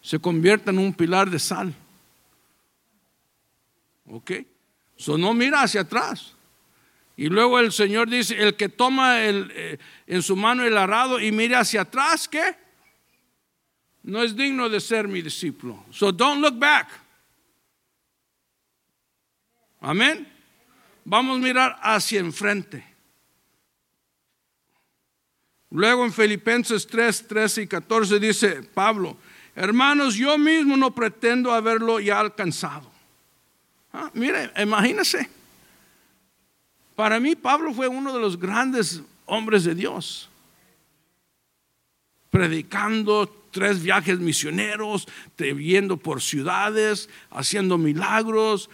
Se 0.00 0.20
convierte 0.20 0.70
en 0.70 0.78
un 0.78 0.94
pilar 0.94 1.28
de 1.28 1.40
sal. 1.40 1.74
Ok. 4.06 4.30
So 4.96 5.18
no 5.18 5.34
mira 5.34 5.62
hacia 5.62 5.80
atrás. 5.80 6.36
Y 7.16 7.26
luego 7.26 7.58
el 7.58 7.72
Señor 7.72 8.08
dice, 8.08 8.40
el 8.40 8.54
que 8.54 8.68
toma 8.68 9.24
eh, 9.26 9.80
en 10.06 10.22
su 10.22 10.36
mano 10.36 10.62
el 10.62 10.78
arado 10.78 11.18
y 11.18 11.32
mira 11.32 11.58
hacia 11.58 11.80
atrás, 11.80 12.28
¿qué? 12.28 12.69
No 14.02 14.22
es 14.22 14.34
digno 14.34 14.68
de 14.68 14.80
ser 14.80 15.08
mi 15.08 15.22
discípulo. 15.22 15.84
So 15.90 16.12
don't 16.12 16.40
look 16.40 16.58
back. 16.58 16.88
Amén. 19.80 20.26
Vamos 21.04 21.38
a 21.38 21.40
mirar 21.40 21.78
hacia 21.82 22.20
enfrente. 22.20 22.84
Luego 25.70 26.04
en 26.04 26.12
Filipenses 26.12 26.86
3, 26.86 27.28
13 27.28 27.62
y 27.62 27.66
14 27.66 28.18
dice 28.18 28.62
Pablo, 28.74 29.16
hermanos, 29.54 30.16
yo 30.16 30.36
mismo 30.36 30.76
no 30.76 30.92
pretendo 30.92 31.52
haberlo 31.52 32.00
ya 32.00 32.18
alcanzado. 32.18 32.90
Ah, 33.92 34.10
mire, 34.14 34.50
imagínese. 34.60 35.28
Para 36.96 37.20
mí 37.20 37.36
Pablo 37.36 37.72
fue 37.72 37.88
uno 37.88 38.12
de 38.12 38.20
los 38.20 38.38
grandes 38.38 39.00
hombres 39.26 39.64
de 39.64 39.74
Dios. 39.74 40.28
Predicando, 42.30 43.39
tres 43.50 43.82
viajes 43.82 44.18
misioneros, 44.18 45.06
yendo 45.36 45.96
por 45.96 46.22
ciudades, 46.22 47.08
haciendo 47.30 47.78
milagros, 47.78 48.70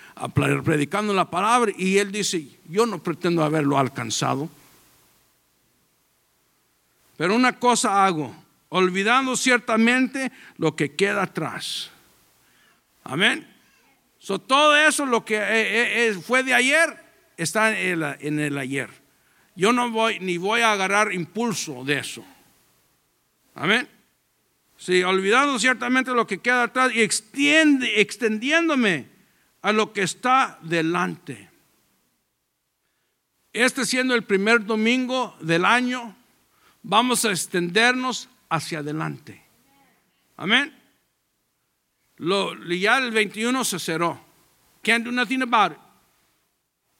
predicando 0.65 1.15
la 1.15 1.31
palabra. 1.31 1.73
Y 1.77 1.99
él 1.99 2.13
dice, 2.13 2.47
yo 2.69 2.87
no 2.87 3.03
pretendo 3.03 3.43
haberlo 3.43 3.79
alcanzado. 3.79 4.49
Pero 7.17 7.35
una 7.35 7.59
cosa 7.59 8.05
hago, 8.05 8.35
olvidando 8.69 9.37
ciertamente 9.37 10.31
lo 10.59 10.77
que 10.77 10.95
queda 10.95 11.23
atrás. 11.23 11.91
Amén. 13.05 13.47
Todo 14.47 14.77
eso 14.77 15.07
lo 15.07 15.25
que 15.25 15.37
eh, 15.37 16.09
eh, 16.09 16.15
fue 16.15 16.43
de 16.43 16.53
ayer 16.53 17.05
está 17.37 17.79
en 17.79 18.39
el 18.41 18.59
ayer. 18.59 18.91
Yo 19.55 19.73
no 19.73 19.91
voy 19.91 20.19
ni 20.21 20.37
voy 20.37 20.61
a 20.61 20.73
agarrar 20.73 21.13
impulso 21.13 21.85
de 21.85 21.99
eso. 21.99 22.25
Amén. 23.55 23.89
Sí, 24.77 25.03
olvidando 25.03 25.59
ciertamente 25.59 26.13
lo 26.13 26.27
que 26.27 26.39
queda 26.39 26.65
atrás 26.65 26.95
y 26.95 27.03
extiende, 27.03 28.01
extendiéndome 28.01 29.07
a 29.63 29.73
lo 29.73 29.93
que 29.93 30.03
está 30.03 30.59
delante. 30.63 31.51
Este 33.53 33.87
siendo 33.87 34.15
el 34.15 34.23
primer 34.23 34.67
domingo 34.67 35.35
del 35.41 35.65
año, 35.65 36.15
vamos 36.83 37.25
a 37.25 37.31
extendernos 37.31 38.29
hacia 38.51 38.81
adelante. 38.81 39.43
Amén. 40.37 40.75
Lo, 42.19 42.55
ya 42.69 42.99
el 42.99 43.11
21 43.13 43.65
se 43.65 43.79
cerró. 43.79 44.21
Can't 44.83 45.05
do 45.05 45.11
nothing 45.11 45.43
about 45.43 45.73
it. 45.73 45.79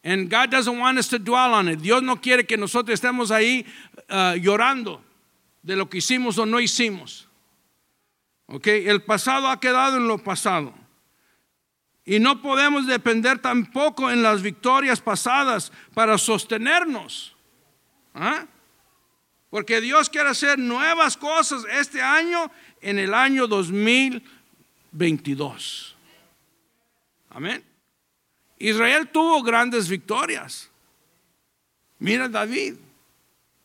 And 0.03 0.31
God 0.31 0.51
doesn't 0.51 0.79
want 0.79 0.99
us 0.99 1.09
to 1.09 1.19
dwell 1.19 1.53
on 1.53 1.69
it. 1.69 1.81
Dios 1.81 2.03
no 2.03 2.21
quiere 2.21 2.47
que 2.47 2.57
nosotros 2.57 2.95
estemos 2.95 3.31
ahí 3.31 3.67
uh, 4.09 4.35
llorando 4.37 5.03
de 5.63 5.77
lo 5.77 5.91
que 5.91 5.99
hicimos 5.99 6.39
o 6.39 6.47
no 6.47 6.59
hicimos. 6.61 7.26
El 8.49 9.03
pasado 9.03 9.49
ha 9.49 9.59
quedado 9.59 9.97
en 9.97 10.07
lo 10.07 10.19
pasado. 10.19 10.73
Y 12.05 12.21
no 12.21 12.41
podemos 12.41 12.87
depender 12.87 13.41
tampoco 13.41 14.09
en 14.11 14.23
las 14.23 14.41
victorias 14.41 15.01
pasadas 15.01 15.73
para 15.93 16.17
sostenernos. 16.19 17.35
¿Ah? 18.15 18.47
Porque 19.51 19.81
Dios 19.81 20.09
quiere 20.09 20.29
hacer 20.29 20.57
nuevas 20.59 21.17
cosas 21.17 21.65
este 21.71 22.01
año 22.01 22.49
en 22.81 23.01
el 23.01 23.13
año 23.13 23.49
2022. 23.49 25.97
Amén. 27.31 27.65
Israel 28.59 29.09
tuvo 29.09 29.43
grandes 29.43 29.89
victorias. 29.89 30.71
Mira 31.99 32.29
David, 32.29 32.75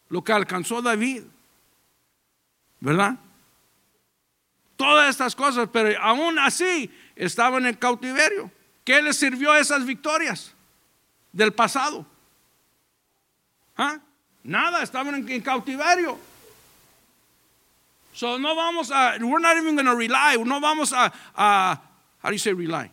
lo 0.09 0.23
que 0.23 0.33
alcanzó 0.33 0.81
David. 0.81 1.21
¿Verdad? 2.79 3.19
Todas 4.81 5.09
estas 5.09 5.35
cosas, 5.35 5.69
pero 5.71 5.99
aún 6.01 6.39
así 6.39 6.89
estaban 7.15 7.67
en 7.67 7.75
cautiverio. 7.75 8.51
¿Qué 8.83 8.99
les 8.99 9.15
sirvió 9.15 9.53
esas 9.53 9.85
victorias 9.85 10.55
del 11.31 11.53
pasado? 11.53 12.03
¿Ah? 13.77 13.99
Nada, 14.43 14.81
estaban 14.81 15.13
en, 15.13 15.41
cautiverio. 15.41 16.17
So 18.13 18.39
no 18.39 18.55
vamos 18.55 18.91
a, 18.91 19.17
we're 19.21 19.39
not 19.39 19.55
even 19.55 19.75
going 19.75 19.85
to 19.85 19.95
rely, 19.95 20.35
no 20.43 20.59
vamos 20.59 20.91
a, 20.93 21.11
how 21.35 22.29
do 22.29 22.33
you 22.33 22.39
say 22.39 22.53
rely? 22.53 22.89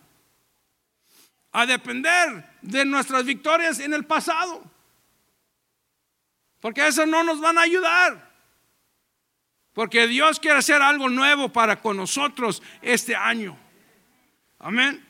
A 1.55 1.66
depender 1.66 2.45
de 2.61 2.84
nuestras 2.84 3.24
victorias 3.24 3.80
en 3.80 3.95
el 3.95 4.03
pasado. 4.03 4.62
Porque 6.61 6.86
eso 6.86 7.07
no 7.07 7.22
nos 7.22 7.41
van 7.41 7.57
a 7.57 7.62
ayudar. 7.62 8.27
Porque 9.78 10.08
Dios 10.08 10.40
quiere 10.40 10.58
hacer 10.58 10.82
algo 10.82 11.08
nuevo 11.08 11.52
para 11.52 11.80
con 11.80 11.96
nosotros 11.96 12.60
este 12.82 13.14
año. 13.14 13.56
Amén. 14.58 15.06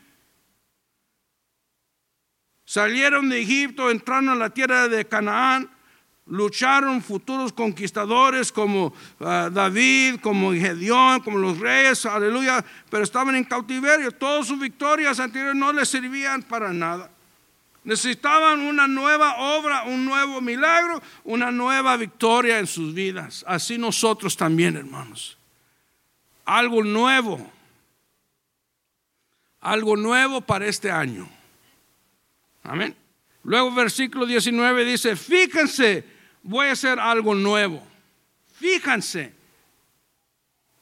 Salieron 2.66 3.30
de 3.30 3.40
Egipto, 3.40 3.90
entraron 3.90 4.28
a 4.28 4.34
la 4.34 4.50
tierra 4.50 4.86
de 4.88 5.06
Canaán, 5.06 5.70
lucharon 6.26 7.00
futuros 7.00 7.50
conquistadores 7.50 8.52
como 8.52 8.92
ah, 9.20 9.48
David, 9.50 10.16
como 10.20 10.52
Gedeón, 10.52 11.20
como 11.20 11.38
los 11.38 11.58
reyes, 11.58 12.04
aleluya, 12.04 12.62
pero 12.90 13.04
estaban 13.04 13.36
en 13.36 13.44
cautiverio. 13.44 14.12
Todas 14.12 14.48
sus 14.48 14.60
victorias 14.60 15.18
anteriores 15.18 15.56
no 15.56 15.72
les 15.72 15.88
servían 15.88 16.42
para 16.42 16.74
nada. 16.74 17.10
Necesitaban 17.84 18.60
una 18.60 18.86
nueva 18.86 19.36
obra, 19.36 19.84
un 19.84 20.04
nuevo 20.04 20.40
milagro, 20.40 21.02
una 21.24 21.50
nueva 21.50 21.96
victoria 21.96 22.58
en 22.58 22.66
sus 22.66 22.92
vidas. 22.92 23.44
Así 23.46 23.78
nosotros 23.78 24.36
también, 24.36 24.76
hermanos. 24.76 25.38
Algo 26.44 26.82
nuevo. 26.82 27.50
Algo 29.60 29.96
nuevo 29.96 30.40
para 30.40 30.66
este 30.66 30.90
año. 30.90 31.28
Amén. 32.62 32.94
Luego 33.44 33.72
versículo 33.72 34.26
19 34.26 34.84
dice, 34.84 35.16
fíjense, 35.16 36.04
voy 36.42 36.66
a 36.66 36.72
hacer 36.72 36.98
algo 37.00 37.34
nuevo. 37.34 37.82
Fíjense. 38.54 39.34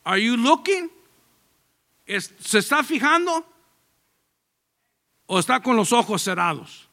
Are 0.03 0.23
you 0.23 0.37
looking? 0.37 0.91
¿Se 2.07 2.59
está 2.59 2.83
fijando? 2.83 3.45
¿O 5.27 5.39
está 5.39 5.61
con 5.61 5.77
los 5.77 5.93
ojos 5.93 6.23
cerrados? 6.23 6.86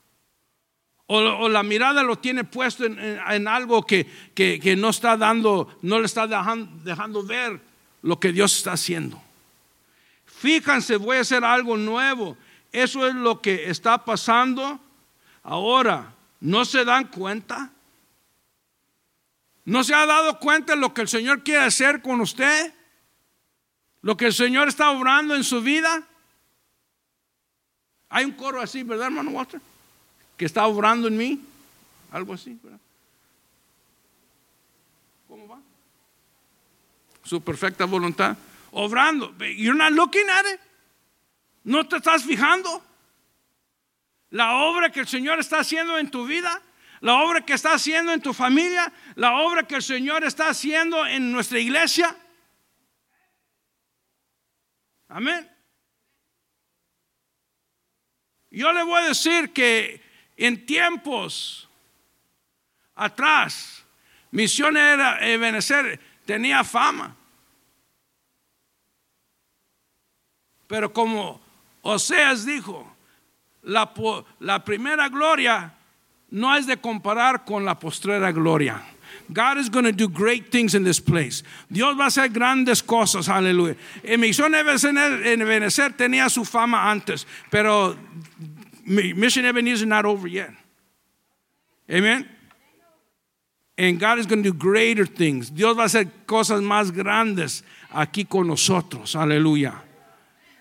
O, 1.13 1.49
la 1.49 1.63
mirada 1.63 2.01
lo 2.03 2.17
tiene 2.17 2.43
puesto 2.43 2.85
en, 2.85 3.47
algo 3.47 3.85
que, 3.85 4.07
que, 4.33 4.75
no 4.75 4.89
está 4.89 5.15
dando, 5.15 5.77
no 5.81 5.99
le 5.99 6.05
está 6.05 6.25
dejando, 6.25 6.83
dejando 6.83 7.23
ver 7.23 7.59
lo 8.01 8.19
que 8.19 8.31
Dios 8.31 8.57
está 8.57 8.73
haciendo. 8.73 9.21
Fíjense, 10.25 10.97
voy 10.97 11.17
a 11.17 11.21
hacer 11.21 11.43
algo 11.43 11.77
nuevo. 11.77 12.35
Eso 12.71 13.07
es 13.07 13.13
lo 13.13 13.41
que 13.41 13.69
está 13.69 14.03
pasando 14.03 14.79
ahora. 15.43 16.13
¿No 16.41 16.65
se 16.65 16.83
dan 16.83 17.07
cuenta? 17.07 17.69
¿No 19.65 19.83
se 19.83 19.93
ha 19.93 20.05
dado 20.05 20.39
cuenta 20.39 20.73
de 20.73 20.79
lo 20.79 20.93
que 20.93 21.01
el 21.01 21.07
Señor 21.07 21.43
quiere 21.43 21.63
hacer 21.63 22.01
con 22.01 22.19
usted? 22.19 22.73
¿Lo 24.01 24.17
que 24.17 24.25
el 24.25 24.33
Señor 24.33 24.67
está 24.67 24.89
obrando 24.89 25.35
en 25.35 25.43
su 25.43 25.61
vida? 25.61 26.03
Hay 28.09 28.25
un 28.25 28.31
coro 28.31 28.59
así, 28.59 28.83
¿verdad, 28.83 29.07
hermano 29.07 29.31
Walter? 29.31 29.61
Que 30.37 30.45
está 30.45 30.65
obrando 30.67 31.07
en 31.07 31.17
mí. 31.17 31.41
Algo 32.11 32.33
así, 32.33 32.57
¿verdad? 32.61 32.79
¿Cómo 35.27 35.47
va? 35.47 35.59
Su 37.23 37.41
perfecta 37.41 37.85
voluntad. 37.85 38.37
Obrando. 38.71 39.33
You're 39.39 39.77
not 39.77 39.91
looking 39.91 40.29
at 40.29 40.45
it. 40.53 40.59
No 41.63 41.87
te 41.87 41.97
estás 41.97 42.23
fijando. 42.23 42.83
La 44.31 44.55
obra 44.57 44.91
que 44.91 44.99
el 44.99 45.07
Señor 45.07 45.39
está 45.39 45.59
haciendo 45.59 45.97
en 45.97 46.09
tu 46.09 46.25
vida 46.25 46.61
la 47.03 47.21
obra 47.21 47.45
que 47.45 47.51
está 47.51 47.73
haciendo 47.73 48.13
en 48.13 48.21
tu 48.21 48.33
familia, 48.33 48.89
la 49.15 49.41
obra 49.41 49.67
que 49.67 49.75
el 49.75 49.83
Señor 49.83 50.23
está 50.23 50.47
haciendo 50.47 51.05
en 51.05 51.33
nuestra 51.33 51.59
iglesia. 51.59 52.15
Amén. 55.09 55.51
Yo 58.51 58.71
le 58.71 58.83
voy 58.83 59.01
a 59.01 59.07
decir 59.09 59.51
que 59.51 60.01
en 60.43 60.65
tiempos 60.65 61.69
atrás, 62.95 63.83
Misión 64.31 64.75
era 64.75 65.19
Ebenezer 65.25 65.99
tenía 66.25 66.65
fama. 66.65 67.15
Pero 70.67 70.91
como 70.91 71.39
Oseas 71.81 72.45
dijo, 72.45 72.93
la, 73.61 73.93
la 74.39 74.65
primera 74.65 75.07
gloria 75.07 75.73
no 76.31 76.55
es 76.57 76.67
de 76.67 76.75
comparar 76.75 77.45
con 77.45 77.63
la 77.63 77.79
postrera 77.79 78.33
gloria. 78.33 78.81
God 79.31 79.57
is 79.57 79.69
going 79.69 79.85
to 79.85 79.93
do 79.93 80.09
great 80.09 80.51
things 80.51 80.75
in 80.75 80.83
this 80.83 80.99
place. 80.99 81.43
Dios 81.71 81.95
va 81.97 82.05
a 82.05 82.07
hacer 82.07 82.29
grandes 82.29 82.81
cosas, 82.81 83.29
aleluya. 83.29 83.77
En 84.03 84.19
Misión 84.19 84.53
Ebenezer 84.53 85.93
tenía 85.93 86.29
su 86.29 86.43
fama 86.43 86.91
antes, 86.91 87.25
pero 87.49 87.95
Mission 88.85 89.45
Ebenezer 89.45 89.83
is 89.83 89.87
not 89.87 90.05
over 90.05 90.27
yet. 90.27 90.51
Amen. 91.89 92.27
And 93.77 93.99
God 93.99 94.19
is 94.19 94.25
going 94.25 94.43
to 94.43 94.51
do 94.51 94.57
greater 94.57 95.05
things. 95.05 95.49
Dios 95.49 95.75
va 95.75 95.83
a 95.83 95.85
hacer 95.85 96.09
cosas 96.27 96.61
más 96.61 96.91
grandes 96.91 97.63
aquí 97.91 98.29
con 98.29 98.47
nosotros. 98.47 99.15
Aleluya. 99.15 99.81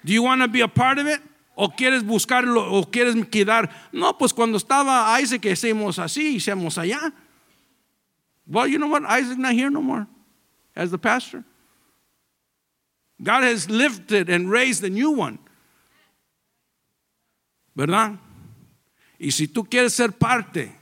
Do 0.04 0.12
you 0.12 0.22
want 0.22 0.42
to 0.42 0.48
be 0.48 0.60
a 0.60 0.68
part 0.68 0.98
of 0.98 1.06
it? 1.06 1.20
¿O 1.56 1.68
quieres 1.68 2.02
buscarlo 2.02 2.72
o 2.72 2.84
quieres 2.84 3.14
quedar? 3.30 3.70
No, 3.92 4.14
pues 4.14 4.32
cuando 4.32 4.58
estaba 4.58 5.20
Isaac 5.20 5.42
hicimos 5.42 5.98
así, 5.98 6.36
hicimos 6.36 6.78
allá. 6.78 7.12
Well, 8.46 8.66
you 8.66 8.78
know 8.78 8.88
what? 8.88 9.04
Isaac's 9.04 9.38
not 9.38 9.52
here 9.52 9.70
no 9.70 9.82
more 9.82 10.06
as 10.74 10.90
the 10.90 10.98
pastor. 10.98 11.44
God 13.22 13.44
has 13.44 13.68
lifted 13.70 14.28
and 14.28 14.50
raised 14.50 14.82
a 14.82 14.90
new 14.90 15.10
one. 15.10 15.38
¿Verdad? 17.74 18.18
Y 19.18 19.32
si 19.32 19.48
tú 19.48 19.64
quieres 19.64 19.92
ser 19.94 20.12
parte 20.12 20.76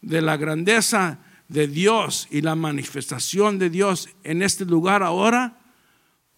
de 0.00 0.22
la 0.22 0.36
grandeza 0.36 1.18
de 1.48 1.66
Dios 1.68 2.28
y 2.30 2.40
la 2.40 2.54
manifestación 2.54 3.58
de 3.58 3.70
Dios 3.70 4.08
en 4.24 4.42
este 4.42 4.64
lugar 4.64 5.02
ahora, 5.02 5.58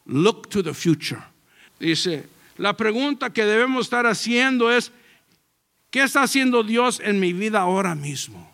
look 0.07 0.49
to 0.49 0.63
the 0.63 0.75
future. 0.75 1.23
Dice, 1.79 2.29
la 2.57 2.77
pregunta 2.77 3.33
que 3.33 3.45
debemos 3.45 3.87
estar 3.87 4.07
haciendo 4.07 4.71
es, 4.71 4.93
¿qué 5.91 6.03
está 6.03 6.23
haciendo 6.23 6.63
Dios 6.63 7.01
en 7.01 7.21
mi 7.21 7.33
vida 7.33 7.61
ahora 7.61 7.95
mismo? 7.95 8.53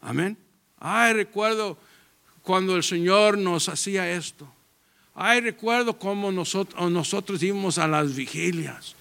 Amén. 0.00 0.36
Ay, 0.78 1.14
recuerdo 1.14 1.78
cuando 2.42 2.76
el 2.76 2.82
Señor 2.82 3.38
nos 3.38 3.68
hacía 3.68 4.10
esto. 4.10 4.52
Ay, 5.14 5.40
recuerdo 5.40 5.98
cómo 5.98 6.30
nosotros, 6.30 6.90
nosotros 6.90 7.42
íbamos 7.42 7.78
a 7.78 7.88
las 7.88 8.14
vigilias. 8.14 8.95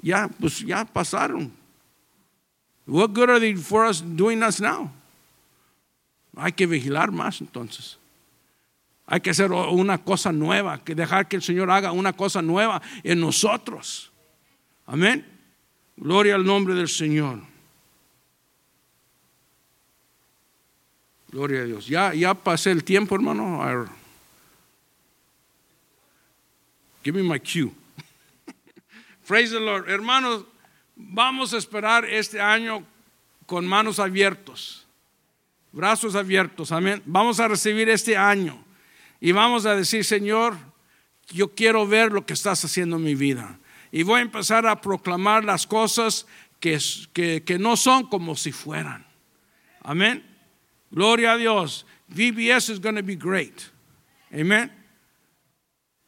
Ya, 0.00 0.28
pues 0.40 0.60
ya 0.60 0.84
pasaron. 0.84 1.52
What 2.86 3.14
good 3.14 3.30
are 3.30 3.38
they 3.40 3.54
for 3.54 3.86
us 3.86 4.02
doing 4.02 4.42
us 4.42 4.60
now? 4.60 4.90
Hay 6.36 6.52
que 6.52 6.66
vigilar 6.66 7.12
más 7.12 7.40
entonces. 7.40 7.98
Hay 9.06 9.20
que 9.20 9.30
hacer 9.30 9.52
una 9.52 9.98
cosa 9.98 10.32
nueva, 10.32 10.82
que 10.82 10.94
dejar 10.94 11.28
que 11.28 11.36
el 11.36 11.42
Señor 11.42 11.70
haga 11.70 11.92
una 11.92 12.12
cosa 12.12 12.40
nueva 12.40 12.80
en 13.02 13.20
nosotros. 13.20 14.10
Amén. 14.86 15.26
Gloria 15.96 16.34
al 16.34 16.44
nombre 16.44 16.74
del 16.74 16.88
Señor. 16.88 17.40
Gloria 21.30 21.60
a 21.60 21.64
Dios. 21.64 21.86
Ya, 21.86 22.14
ya 22.14 22.34
pasé 22.34 22.70
el 22.70 22.84
tiempo, 22.84 23.14
hermano. 23.14 23.88
Give 27.02 27.20
me 27.20 27.28
my 27.28 27.38
cue. 27.38 27.72
Praise 29.26 29.50
the 29.50 29.60
Lord. 29.60 29.88
Hermanos, 29.88 30.44
vamos 30.96 31.52
a 31.54 31.58
esperar 31.58 32.04
este 32.04 32.40
año 32.40 32.84
con 33.46 33.66
manos 33.66 33.98
abiertos, 33.98 34.86
brazos 35.72 36.14
abiertos. 36.14 36.72
Amén. 36.72 37.02
Vamos 37.06 37.40
a 37.40 37.48
recibir 37.48 37.88
este 37.88 38.16
año 38.16 38.64
y 39.20 39.32
vamos 39.32 39.66
a 39.66 39.76
decir, 39.76 40.04
Señor, 40.04 40.56
yo 41.28 41.54
quiero 41.54 41.86
ver 41.86 42.12
lo 42.12 42.26
que 42.26 42.34
estás 42.34 42.64
haciendo 42.64 42.96
en 42.96 43.04
mi 43.04 43.14
vida. 43.14 43.58
Y 43.90 44.02
voy 44.04 44.20
a 44.20 44.22
empezar 44.22 44.66
a 44.66 44.80
proclamar 44.80 45.44
las 45.44 45.66
cosas 45.66 46.26
que, 46.60 46.78
que, 47.12 47.58
no 47.58 47.76
son 47.76 48.06
como 48.08 48.36
si 48.36 48.52
fueran. 48.52 49.04
Amén. 49.82 50.24
Gloria 50.90 51.32
a 51.32 51.36
Dios. 51.36 51.84
VBS 52.08 52.70
is 52.70 52.80
going 52.80 52.96
to 52.96 53.02
be 53.02 53.16
great. 53.16 53.70
Amen. 54.32 54.70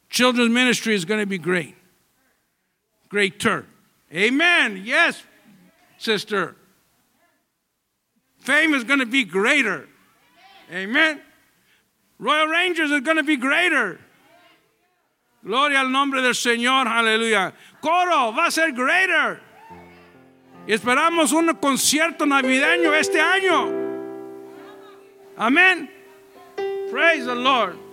Children's 0.09 0.49
ministry 0.51 0.95
is 0.95 1.05
going 1.05 1.19
to 1.19 1.27
be 1.27 1.37
great. 1.37 1.75
Greater. 3.09 3.65
Amen. 4.13 4.81
Yes, 4.85 5.23
sister. 5.97 6.55
Fame 8.39 8.73
is 8.73 8.83
going 8.83 8.99
to 8.99 9.05
be 9.05 9.23
greater. 9.23 9.87
Amen. 10.71 11.21
Royal 12.19 12.47
Rangers 12.47 12.91
is 12.91 13.01
going 13.01 13.17
to 13.17 13.23
be 13.23 13.37
greater. 13.37 13.99
Gloria 15.43 15.79
al 15.79 15.89
nombre 15.89 16.21
del 16.21 16.33
Señor, 16.33 16.87
aleluya. 16.87 17.53
Coro 17.81 18.31
va 18.31 18.47
a 18.47 18.51
ser 18.51 18.71
greater. 18.71 19.39
Y 20.67 20.73
esperamos 20.73 21.31
un 21.33 21.53
concierto 21.55 22.25
navideño 22.25 22.93
este 22.95 23.19
año. 23.21 23.71
Amén. 25.37 25.89
Praise 26.89 27.25
the 27.25 27.35
Lord. 27.35 27.84